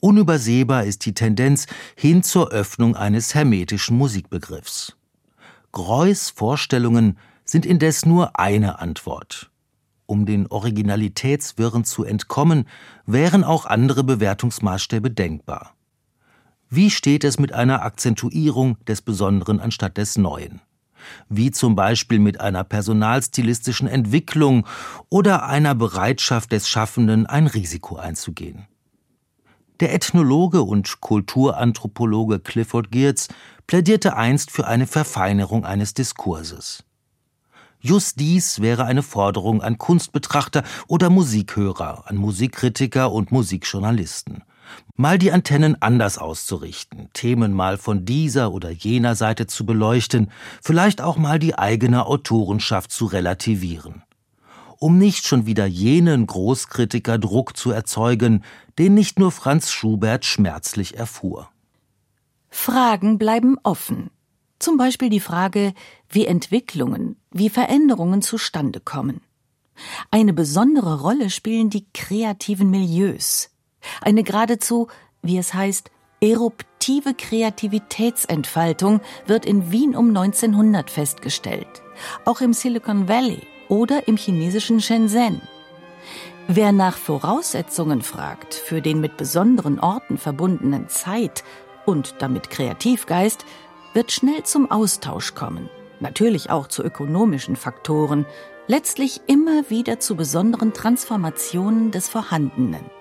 Unübersehbar 0.00 0.84
ist 0.84 1.06
die 1.06 1.14
Tendenz 1.14 1.66
hin 1.96 2.22
zur 2.22 2.50
Öffnung 2.50 2.94
eines 2.94 3.34
hermetischen 3.34 3.96
Musikbegriffs. 3.96 4.96
Greuß 5.72 6.30
Vorstellungen 6.30 7.18
sind 7.44 7.66
indes 7.66 8.04
nur 8.04 8.38
eine 8.38 8.78
Antwort. 8.78 9.50
Um 10.06 10.24
den 10.24 10.46
Originalitätswirren 10.46 11.84
zu 11.84 12.04
entkommen, 12.04 12.68
wären 13.06 13.44
auch 13.44 13.66
andere 13.66 14.04
Bewertungsmaßstäbe 14.04 15.10
denkbar. 15.10 15.74
Wie 16.70 16.90
steht 16.90 17.24
es 17.24 17.38
mit 17.38 17.54
einer 17.54 17.82
Akzentuierung 17.82 18.76
des 18.84 19.00
Besonderen 19.00 19.58
anstatt 19.58 19.96
des 19.96 20.18
Neuen? 20.18 20.60
Wie 21.30 21.50
zum 21.50 21.74
Beispiel 21.74 22.18
mit 22.18 22.40
einer 22.40 22.62
personalstilistischen 22.62 23.88
Entwicklung 23.88 24.66
oder 25.08 25.46
einer 25.46 25.74
Bereitschaft 25.74 26.52
des 26.52 26.68
Schaffenden, 26.68 27.24
ein 27.24 27.46
Risiko 27.46 27.96
einzugehen. 27.96 28.66
Der 29.80 29.94
Ethnologe 29.94 30.60
und 30.62 31.00
Kulturanthropologe 31.00 32.40
Clifford 32.40 32.90
Geertz 32.90 33.28
plädierte 33.66 34.16
einst 34.16 34.50
für 34.50 34.66
eine 34.66 34.86
Verfeinerung 34.86 35.64
eines 35.64 35.94
Diskurses. 35.94 36.84
Just 37.80 38.20
dies 38.20 38.60
wäre 38.60 38.84
eine 38.84 39.02
Forderung 39.02 39.62
an 39.62 39.78
Kunstbetrachter 39.78 40.64
oder 40.86 41.08
Musikhörer, 41.08 42.04
an 42.06 42.16
Musikkritiker 42.16 43.10
und 43.10 43.32
Musikjournalisten 43.32 44.42
mal 44.96 45.18
die 45.18 45.32
Antennen 45.32 45.80
anders 45.80 46.18
auszurichten, 46.18 47.08
Themen 47.12 47.52
mal 47.52 47.78
von 47.78 48.04
dieser 48.04 48.52
oder 48.52 48.70
jener 48.70 49.14
Seite 49.14 49.46
zu 49.46 49.64
beleuchten, 49.64 50.30
vielleicht 50.62 51.00
auch 51.00 51.16
mal 51.16 51.38
die 51.38 51.58
eigene 51.58 52.06
Autorenschaft 52.06 52.90
zu 52.90 53.06
relativieren. 53.06 54.02
Um 54.80 54.98
nicht 54.98 55.26
schon 55.26 55.46
wieder 55.46 55.66
jenen 55.66 56.26
Großkritiker 56.26 57.18
Druck 57.18 57.56
zu 57.56 57.70
erzeugen, 57.72 58.44
den 58.78 58.94
nicht 58.94 59.18
nur 59.18 59.32
Franz 59.32 59.70
Schubert 59.70 60.24
schmerzlich 60.24 60.96
erfuhr. 60.96 61.48
Fragen 62.48 63.18
bleiben 63.18 63.56
offen. 63.62 64.10
Zum 64.58 64.76
Beispiel 64.76 65.10
die 65.10 65.20
Frage, 65.20 65.72
wie 66.08 66.26
Entwicklungen, 66.26 67.16
wie 67.30 67.50
Veränderungen 67.50 68.22
zustande 68.22 68.80
kommen. 68.80 69.20
Eine 70.10 70.32
besondere 70.32 71.00
Rolle 71.00 71.30
spielen 71.30 71.70
die 71.70 71.86
kreativen 71.94 72.70
Milieus, 72.70 73.50
eine 74.00 74.22
geradezu, 74.22 74.88
wie 75.22 75.38
es 75.38 75.54
heißt, 75.54 75.90
eruptive 76.20 77.14
Kreativitätsentfaltung 77.14 79.00
wird 79.26 79.46
in 79.46 79.70
Wien 79.70 79.94
um 79.94 80.08
1900 80.08 80.90
festgestellt, 80.90 81.82
auch 82.24 82.40
im 82.40 82.52
Silicon 82.52 83.08
Valley 83.08 83.42
oder 83.68 84.08
im 84.08 84.16
chinesischen 84.16 84.80
Shenzhen. 84.80 85.40
Wer 86.48 86.72
nach 86.72 86.96
Voraussetzungen 86.96 88.00
fragt 88.00 88.54
für 88.54 88.80
den 88.80 89.00
mit 89.00 89.16
besonderen 89.16 89.78
Orten 89.78 90.16
verbundenen 90.16 90.88
Zeit 90.88 91.44
und 91.84 92.14
damit 92.20 92.48
Kreativgeist, 92.50 93.44
wird 93.92 94.12
schnell 94.12 94.42
zum 94.44 94.70
Austausch 94.70 95.34
kommen, 95.34 95.68
natürlich 96.00 96.50
auch 96.50 96.66
zu 96.66 96.82
ökonomischen 96.82 97.54
Faktoren, 97.54 98.24
letztlich 98.66 99.20
immer 99.26 99.68
wieder 99.70 100.00
zu 100.00 100.16
besonderen 100.16 100.72
Transformationen 100.72 101.90
des 101.90 102.08
Vorhandenen. 102.08 102.97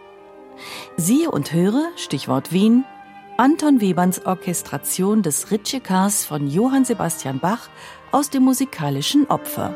Siehe 0.98 1.32
und 1.32 1.54
höre, 1.54 1.88
Stichwort 1.96 2.52
Wien, 2.52 2.86
Anton 3.38 3.82
Weberns 3.82 4.26
Orchestration 4.26 5.22
des 5.22 5.52
Ritschikars 5.52 6.26
von 6.26 6.48
Johann 6.48 6.86
Sebastian 6.86 7.40
Bach 7.40 7.70
aus 8.12 8.30
dem 8.30 8.44
musikalischen 8.44 9.28
Opfer. 9.30 9.76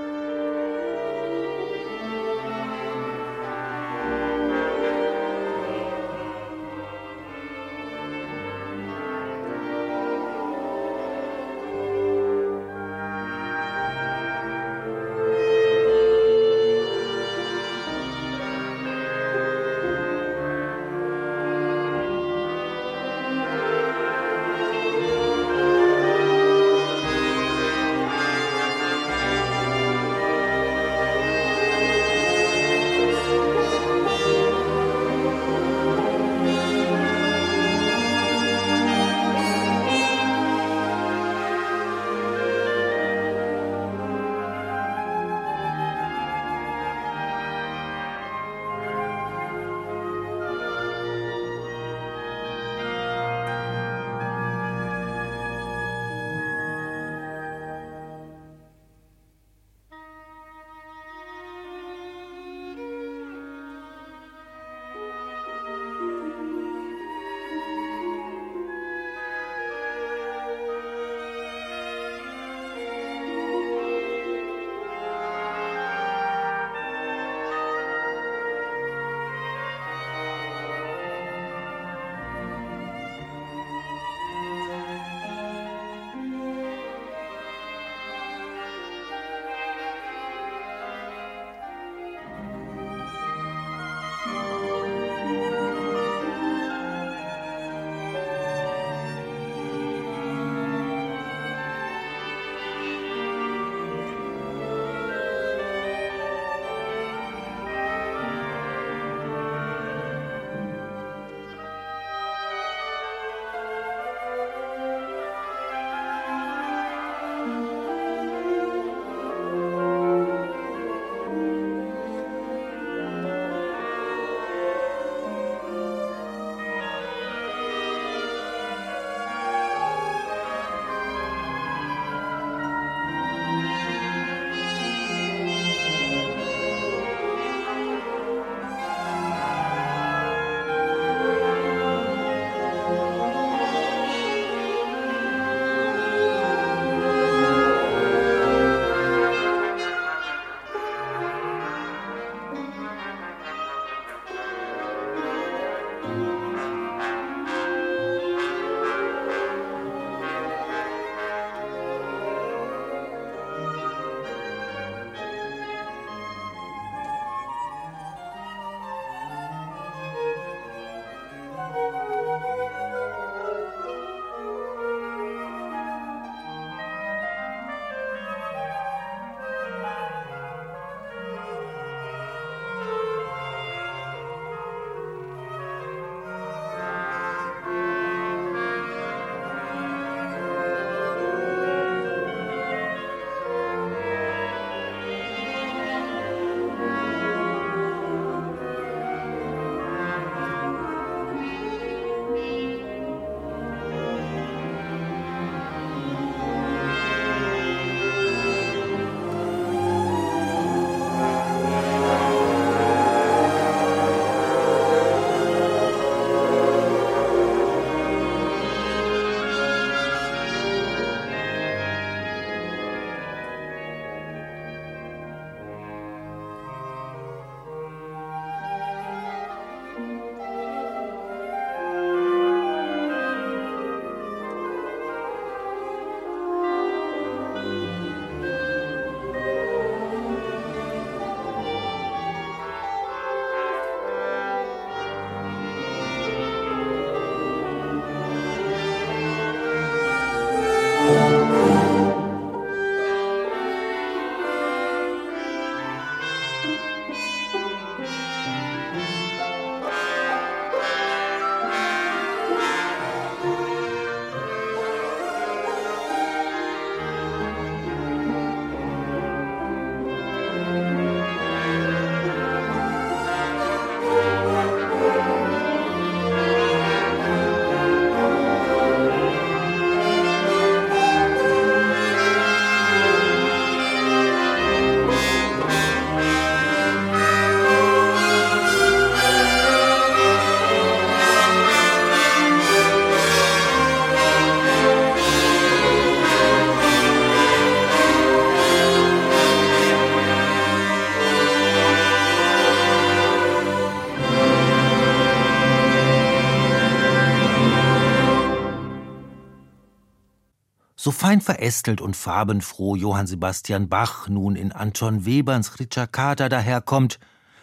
Fein 311.21 311.39
verästelt 311.39 312.01
und 312.01 312.15
farbenfroh 312.15 312.95
Johann 312.95 313.27
Sebastian 313.27 313.89
Bach 313.89 314.27
nun 314.27 314.55
in 314.55 314.71
Anton 314.71 315.23
Weberns 315.23 315.79
Ritschakata 315.79 316.49
daherkommt, 316.49 317.19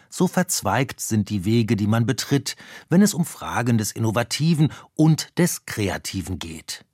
so 0.09 0.29
verzweigt 0.29 1.01
sind 1.01 1.29
die 1.29 1.43
Wege, 1.43 1.75
die 1.75 1.85
man 1.85 2.05
betritt, 2.05 2.55
wenn 2.87 3.01
es 3.01 3.13
um 3.13 3.25
Fragen 3.25 3.77
des 3.77 3.91
Innovativen 3.91 4.71
und 4.95 5.37
des 5.37 5.65
Kreativen 5.65 6.39
geht. 6.39 6.85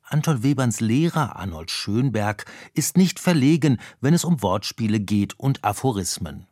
Anton 0.00 0.42
Weberns 0.42 0.80
Lehrer 0.80 1.36
Arnold 1.36 1.70
Schönberg 1.70 2.46
ist 2.72 2.96
nicht 2.96 3.20
verlegen, 3.20 3.78
wenn 4.00 4.14
es 4.14 4.24
um 4.24 4.40
Wortspiele 4.40 4.98
geht 4.98 5.38
und 5.38 5.62
Aphorismen. 5.62 6.46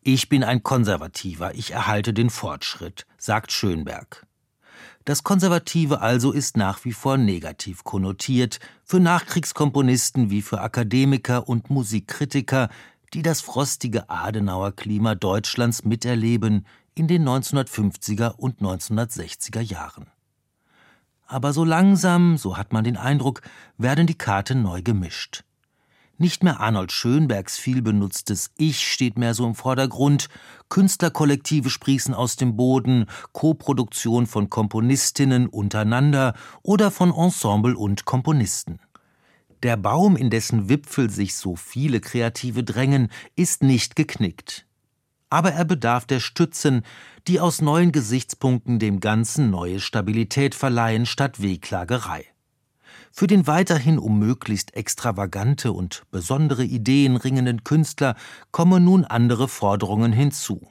Ich 0.00 0.30
bin 0.30 0.42
ein 0.42 0.62
Konservativer, 0.62 1.54
ich 1.54 1.72
erhalte 1.72 2.14
den 2.14 2.30
Fortschritt, 2.30 3.06
sagt 3.18 3.52
Schönberg. 3.52 4.26
Das 5.04 5.24
Konservative 5.24 6.00
also 6.00 6.30
ist 6.30 6.56
nach 6.56 6.84
wie 6.84 6.92
vor 6.92 7.16
negativ 7.16 7.84
konnotiert, 7.84 8.60
für 8.84 9.00
Nachkriegskomponisten 9.00 10.30
wie 10.30 10.42
für 10.42 10.60
Akademiker 10.60 11.48
und 11.48 11.70
Musikkritiker, 11.70 12.68
die 13.14 13.22
das 13.22 13.40
frostige 13.40 14.10
Adenauer 14.10 14.72
Klima 14.72 15.14
Deutschlands 15.14 15.84
miterleben 15.84 16.66
in 16.94 17.08
den 17.08 17.26
1950er 17.26 18.36
und 18.36 18.60
1960er 18.60 19.60
Jahren. 19.60 20.06
Aber 21.26 21.52
so 21.52 21.64
langsam, 21.64 22.36
so 22.36 22.56
hat 22.56 22.72
man 22.72 22.84
den 22.84 22.96
Eindruck, 22.96 23.40
werden 23.78 24.06
die 24.06 24.18
Karten 24.18 24.62
neu 24.62 24.82
gemischt. 24.82 25.44
Nicht 26.20 26.44
mehr 26.44 26.60
Arnold 26.60 26.92
Schönbergs 26.92 27.56
vielbenutztes 27.56 28.50
Ich 28.58 28.86
steht 28.86 29.16
mehr 29.16 29.32
so 29.32 29.46
im 29.46 29.54
Vordergrund, 29.54 30.28
Künstlerkollektive 30.68 31.70
sprießen 31.70 32.12
aus 32.12 32.36
dem 32.36 32.56
Boden, 32.56 33.06
Koproduktion 33.32 34.26
von 34.26 34.50
Komponistinnen 34.50 35.46
untereinander 35.46 36.34
oder 36.62 36.90
von 36.90 37.10
Ensemble 37.10 37.74
und 37.74 38.04
Komponisten. 38.04 38.80
Der 39.62 39.78
Baum, 39.78 40.14
in 40.14 40.28
dessen 40.28 40.68
Wipfel 40.68 41.08
sich 41.08 41.36
so 41.36 41.56
viele 41.56 42.00
Kreative 42.00 42.64
drängen, 42.64 43.08
ist 43.34 43.62
nicht 43.62 43.96
geknickt. 43.96 44.66
Aber 45.30 45.52
er 45.52 45.64
bedarf 45.64 46.04
der 46.04 46.20
Stützen, 46.20 46.82
die 47.28 47.40
aus 47.40 47.62
neuen 47.62 47.92
Gesichtspunkten 47.92 48.78
dem 48.78 49.00
Ganzen 49.00 49.48
neue 49.48 49.80
Stabilität 49.80 50.54
verleihen 50.54 51.06
statt 51.06 51.40
Wehklagerei. 51.40 52.26
Für 53.12 53.26
den 53.26 53.46
weiterhin 53.46 53.98
um 53.98 54.18
möglichst 54.18 54.74
extravagante 54.74 55.72
und 55.72 56.04
besondere 56.10 56.64
Ideen 56.64 57.16
ringenden 57.16 57.64
Künstler 57.64 58.16
kommen 58.50 58.84
nun 58.84 59.04
andere 59.04 59.48
Forderungen 59.48 60.12
hinzu. 60.12 60.68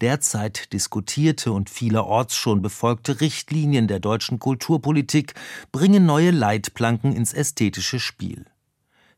Derzeit 0.00 0.72
diskutierte 0.72 1.52
und 1.52 1.70
vielerorts 1.70 2.36
schon 2.36 2.62
befolgte 2.62 3.20
Richtlinien 3.20 3.88
der 3.88 3.98
deutschen 3.98 4.38
Kulturpolitik 4.38 5.34
bringen 5.72 6.06
neue 6.06 6.30
Leitplanken 6.30 7.12
ins 7.12 7.32
ästhetische 7.32 7.98
Spiel. 7.98 8.46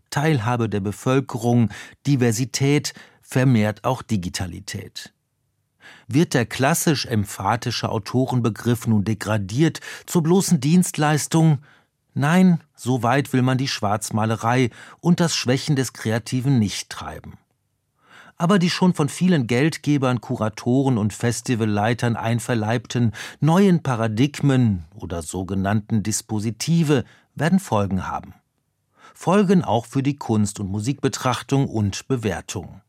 Teilhabe 0.08 0.68
der 0.70 0.80
Bevölkerung, 0.80 1.68
Diversität, 2.06 2.94
vermehrt 3.20 3.84
auch 3.84 4.00
Digitalität. 4.02 5.12
Wird 6.08 6.34
der 6.34 6.46
klassisch 6.46 7.06
emphatische 7.06 7.90
Autorenbegriff 7.90 8.86
nun 8.86 9.04
degradiert 9.04 9.80
zur 10.06 10.22
bloßen 10.22 10.60
Dienstleistung, 10.60 11.58
Nein, 12.14 12.60
so 12.74 13.02
weit 13.02 13.32
will 13.32 13.42
man 13.42 13.58
die 13.58 13.68
Schwarzmalerei 13.68 14.70
und 15.00 15.20
das 15.20 15.34
Schwächen 15.36 15.76
des 15.76 15.92
Kreativen 15.92 16.58
nicht 16.58 16.90
treiben. 16.90 17.38
Aber 18.36 18.58
die 18.58 18.70
schon 18.70 18.94
von 18.94 19.08
vielen 19.08 19.46
Geldgebern, 19.46 20.20
Kuratoren 20.20 20.96
und 20.96 21.12
Festivalleitern 21.12 22.16
einverleibten 22.16 23.12
neuen 23.38 23.82
Paradigmen 23.82 24.86
oder 24.94 25.22
sogenannten 25.22 26.02
Dispositive 26.02 27.04
werden 27.34 27.60
Folgen 27.60 28.08
haben. 28.08 28.34
Folgen 29.14 29.62
auch 29.62 29.84
für 29.84 30.02
die 30.02 30.16
Kunst- 30.16 30.58
und 30.58 30.70
Musikbetrachtung 30.70 31.68
und 31.68 32.08
Bewertung. 32.08 32.80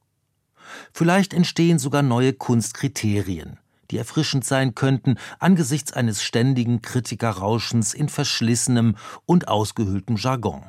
Vielleicht 0.93 1.33
entstehen 1.33 1.79
sogar 1.79 2.01
neue 2.01 2.31
Kunstkriterien, 2.31 3.59
die 3.91 3.97
erfrischend 3.97 4.45
sein 4.45 4.75
könnten 4.75 5.17
angesichts 5.39 5.93
eines 5.93 6.23
ständigen 6.23 6.81
Kritikerrauschens 6.81 7.93
in 7.93 8.09
verschlissenem 8.09 8.95
und 9.25 9.47
ausgehöhltem 9.47 10.15
Jargon. 10.15 10.63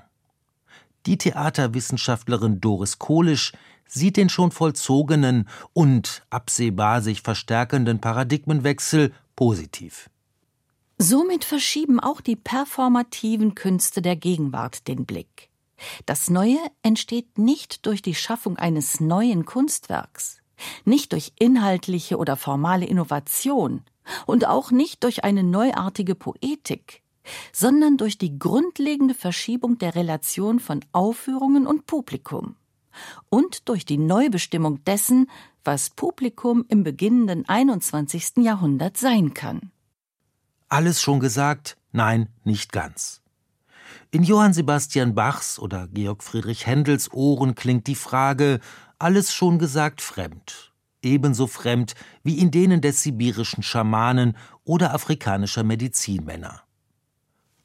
Die 1.07 1.19
Theaterwissenschaftlerin 1.19 2.61
Doris 2.61 2.99
Kohlisch 2.99 3.53
sieht 3.87 4.17
den 4.17 4.29
schon 4.29 4.51
vollzogenen 4.51 5.49
und 5.73 6.25
absehbar 6.31 7.03
sich 7.03 7.23
verstärkenden 7.23 8.01
Paradigmenwechsel 8.01 9.13
positiv. 9.37 10.09
Somit 10.99 11.45
verschieben 11.45 11.99
auch 11.99 12.21
die 12.21 12.37
performativen 12.37 13.55
Künste 13.55 14.03
der 14.03 14.17
Gegenwart 14.17 14.87
den 14.87 15.05
Blick. 15.05 15.51
Das 16.07 16.31
Neue 16.31 16.59
entsteht 16.83 17.39
nicht 17.39 17.87
durch 17.87 18.03
die 18.03 18.15
Schaffung 18.15 18.57
eines 18.57 19.01
neuen 19.01 19.45
Kunstwerks, 19.45 20.42
nicht 20.85 21.13
durch 21.13 21.33
inhaltliche 21.39 22.17
oder 22.17 22.37
formale 22.37 22.87
Innovation 22.87 23.83
und 24.27 24.47
auch 24.47 24.71
nicht 24.71 25.05
durch 25.05 25.25
eine 25.25 25.43
neuartige 25.43 26.15
Poetik, 26.15 27.03
sondern 27.53 27.97
durch 27.97 28.19
die 28.19 28.39
grundlegende 28.39 29.15
Verschiebung 29.15 29.79
der 29.79 29.95
Relation 29.95 30.61
von 30.61 30.81
Aufführungen 30.93 31.67
und 31.67 31.87
Publikum 31.87 32.57
und 33.31 33.69
durch 33.69 33.85
die 33.85 33.99
Neubestimmung 33.99 34.85
dessen, 34.85 35.31
was 35.65 35.91
Publikum 35.91 36.65
im 36.69 36.83
beginnenden 36.83 37.49
21. 37.49 38.39
Jahrhundert 38.39 38.97
sein 38.97 39.35
kann. 39.35 39.71
Alles 40.69 41.01
schon 41.01 41.21
gesagt? 41.21 41.77
Nein, 41.93 42.29
nicht 42.45 42.73
ganz. 42.73 43.21
In 44.11 44.25
Johann 44.25 44.53
Sebastian 44.53 45.15
Bachs 45.15 45.59
oder 45.59 45.89
Georg 45.89 46.23
Friedrich 46.23 46.67
Händels 46.67 47.13
Ohren 47.13 47.55
klingt 47.55 47.87
die 47.87 47.95
Frage, 47.95 48.61
alles 49.03 49.33
schon 49.33 49.59
gesagt 49.59 50.01
fremd. 50.01 50.73
Ebenso 51.03 51.47
fremd 51.47 51.95
wie 52.23 52.39
in 52.39 52.51
denen 52.51 52.81
des 52.81 53.03
sibirischen 53.03 53.63
Schamanen 53.63 54.37
oder 54.65 54.95
afrikanischer 54.95 55.65
Medizinmänner. 55.65 56.63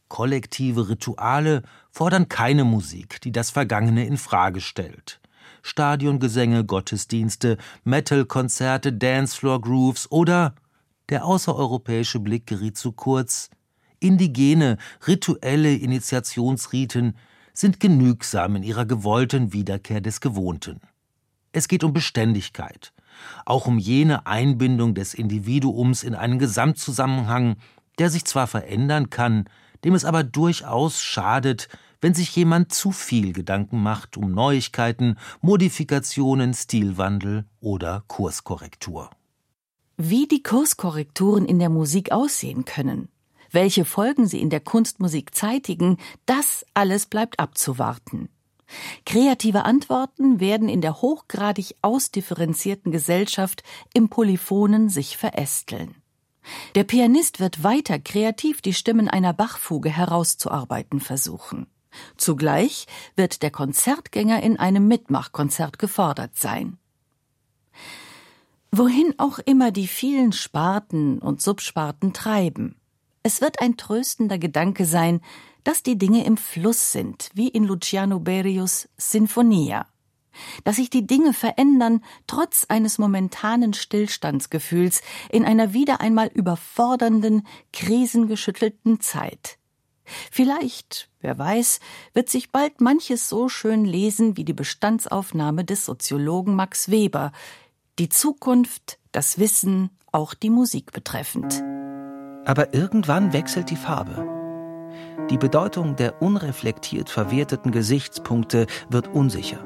Kollektive 0.08 0.90
Rituale 0.90 1.64
fordern 1.92 2.30
keine 2.30 2.64
Musik, 2.64 3.22
die 3.22 3.32
das 3.32 3.52
Vergangene 3.52 4.06
in 4.06 4.18
Frage 4.18 4.62
stellt. 4.62 5.20
Stadiongesänge, 5.62 6.66
Gottesdienste, 6.66 7.58
Metal-Konzerte, 7.84 8.94
Dancefloor-Grooves 8.94 10.10
oder 10.10 10.56
der 11.10 11.26
außereuropäische 11.26 12.20
Blick 12.20 12.48
geriet 12.48 12.78
zu 12.78 12.94
kurz. 12.94 13.50
Indigene, 14.00 14.78
rituelle 15.06 15.76
Initiationsriten 15.76 17.18
sind 17.54 17.80
genügsam 17.80 18.56
in 18.56 18.64
ihrer 18.64 18.86
gewollten 18.86 19.52
Wiederkehr 19.52 20.02
des 20.02 20.22
Gewohnten. 20.22 20.80
Es 21.58 21.68
geht 21.68 21.84
um 21.84 21.92
Beständigkeit, 21.92 22.94
auch 23.44 23.66
um 23.66 23.80
jene 23.80 24.28
Einbindung 24.28 24.94
des 24.94 25.16
Individuums 25.16 26.04
in 26.04 26.14
einen 26.14 26.38
Gesamtzusammenhang, 26.38 27.56
der 27.98 28.12
sich 28.12 28.26
zwar 28.26 28.46
verändern 28.46 29.10
kann, 29.10 29.46
dem 29.84 29.96
es 29.96 30.06
aber 30.06 30.24
durchaus 30.24 31.02
schadet, 31.02 31.68
wenn 32.00 32.14
sich 32.14 32.36
jemand 32.36 32.72
zu 32.72 32.92
viel 32.92 33.34
Gedanken 33.34 33.82
macht 33.82 34.18
um 34.18 34.32
Neuigkeiten, 34.34 35.18
Modifikationen, 35.42 36.54
Stilwandel 36.54 37.46
oder 37.60 38.04
Kurskorrektur. 38.06 39.10
Wie 39.98 40.28
die 40.28 40.44
Kurskorrekturen 40.44 41.48
in 41.48 41.58
der 41.58 41.70
Musik 41.70 42.12
aussehen 42.12 42.66
können, 42.66 43.10
welche 43.50 43.84
Folgen 43.84 44.28
sie 44.28 44.42
in 44.42 44.52
der 44.52 44.60
Kunstmusik 44.60 45.34
zeitigen, 45.34 45.98
das 46.28 46.68
alles 46.76 47.08
bleibt 47.08 47.40
abzuwarten. 47.40 48.30
Kreative 49.06 49.66
Antworten 49.66 50.40
werden 50.40 50.70
in 50.70 50.82
der 50.82 51.02
hochgradig 51.02 51.76
ausdifferenzierten 51.82 52.92
Gesellschaft 52.92 53.64
im 53.94 54.10
Polyphonen 54.10 54.90
sich 54.90 55.18
verästeln. 55.18 55.96
Der 56.76 56.84
Pianist 56.84 57.40
wird 57.40 57.64
weiter 57.64 58.00
kreativ 58.00 58.62
die 58.62 58.74
Stimmen 58.74 59.08
einer 59.08 59.34
Bachfuge 59.34 59.90
herauszuarbeiten 59.90 61.00
versuchen. 61.00 61.68
Zugleich 62.16 62.86
wird 63.16 63.42
der 63.42 63.52
Konzertgänger 63.52 64.44
in 64.44 64.58
einem 64.58 64.88
Mitmachkonzert 64.88 65.80
gefordert 65.80 66.36
sein. 66.36 66.78
Wohin 68.72 69.16
auch 69.18 69.40
immer 69.40 69.72
die 69.72 69.88
vielen 69.88 70.34
Sparten 70.34 71.20
und 71.20 71.42
Subsparten 71.42 72.14
treiben, 72.14 72.76
es 73.24 73.42
wird 73.42 73.62
ein 73.62 73.76
tröstender 73.76 74.38
Gedanke 74.38 74.86
sein, 74.86 75.22
dass 75.68 75.84
die 75.84 75.98
Dinge 75.98 76.24
im 76.24 76.38
Fluss 76.38 76.94
sind, 76.94 77.30
wie 77.34 77.50
in 77.50 77.66
Luciano 77.66 78.22
Berius 78.22 78.88
Sinfonia. 78.96 79.86
Dass 80.64 80.78
sich 80.78 80.90
die 80.90 81.06
Dinge 81.06 81.34
verändern, 81.34 82.06
trotz 82.26 82.66
eines 82.70 83.00
momentanen 83.00 83.74
Stillstandsgefühls 83.74 85.02
in 85.30 85.44
einer 85.44 85.74
wieder 85.74 86.00
einmal 86.00 86.28
überfordernden, 86.28 87.46
krisengeschüttelten 87.74 89.02
Zeit. 89.02 89.58
Vielleicht, 90.32 91.10
wer 91.20 91.38
weiß, 91.38 91.82
wird 92.14 92.30
sich 92.30 92.54
bald 92.54 92.80
manches 92.80 93.28
so 93.28 93.50
schön 93.50 93.84
lesen 93.84 94.38
wie 94.38 94.46
die 94.46 94.54
Bestandsaufnahme 94.54 95.66
des 95.66 95.84
Soziologen 95.84 96.56
Max 96.56 96.92
Weber, 96.92 97.34
die 98.00 98.08
Zukunft, 98.08 99.00
das 99.12 99.38
Wissen, 99.38 99.90
auch 100.14 100.34
die 100.34 100.50
Musik 100.50 100.94
betreffend. 100.94 101.62
Aber 102.46 102.74
irgendwann 102.74 103.34
wechselt 103.34 103.70
die 103.70 103.76
Farbe. 103.76 104.37
Die 105.30 105.38
Bedeutung 105.38 105.98
der 105.98 106.22
unreflektiert 106.22 107.10
verwerteten 107.10 107.72
Gesichtspunkte 107.72 108.66
wird 108.90 109.10
unsicher. 109.10 109.60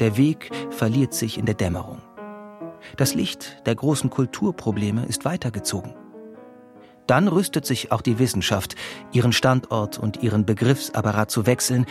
Der 0.00 0.18
Weg 0.18 0.50
verliert 0.68 1.14
sich 1.14 1.38
in 1.38 1.46
der 1.46 1.54
Dämmerung. 1.54 2.02
Das 2.98 3.14
Licht 3.14 3.66
der 3.66 3.74
großen 3.74 4.10
Kulturprobleme 4.10 5.06
ist 5.06 5.24
weitergezogen. 5.24 5.94
Dann 7.06 7.26
rüstet 7.26 7.64
sich 7.64 7.90
auch 7.90 8.02
die 8.02 8.18
Wissenschaft, 8.18 8.74
ihren 9.10 9.32
Standort 9.32 9.98
und 9.98 10.22
ihren 10.22 10.44
Begriffsapparat 10.44 11.30
zu 11.30 11.46
wechseln 11.46 11.86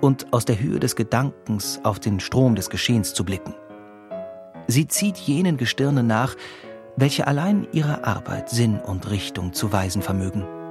und 0.00 0.32
aus 0.32 0.46
der 0.46 0.58
Höhe 0.58 0.80
des 0.80 0.96
Gedankens 0.96 1.78
auf 1.84 2.00
den 2.00 2.20
Strom 2.20 2.54
des 2.54 2.70
Geschehens 2.70 3.12
zu 3.12 3.22
blicken. 3.22 3.54
Sie 4.66 4.88
zieht 4.88 5.18
jenen 5.18 5.58
Gestirnen 5.58 6.06
nach, 6.06 6.36
welche 6.96 7.26
allein 7.26 7.66
ihrer 7.72 8.06
Arbeit 8.06 8.48
Sinn 8.48 8.80
und 8.80 9.10
Richtung 9.10 9.52
zu 9.52 9.72
weisen 9.72 10.00
vermögen. 10.00 10.61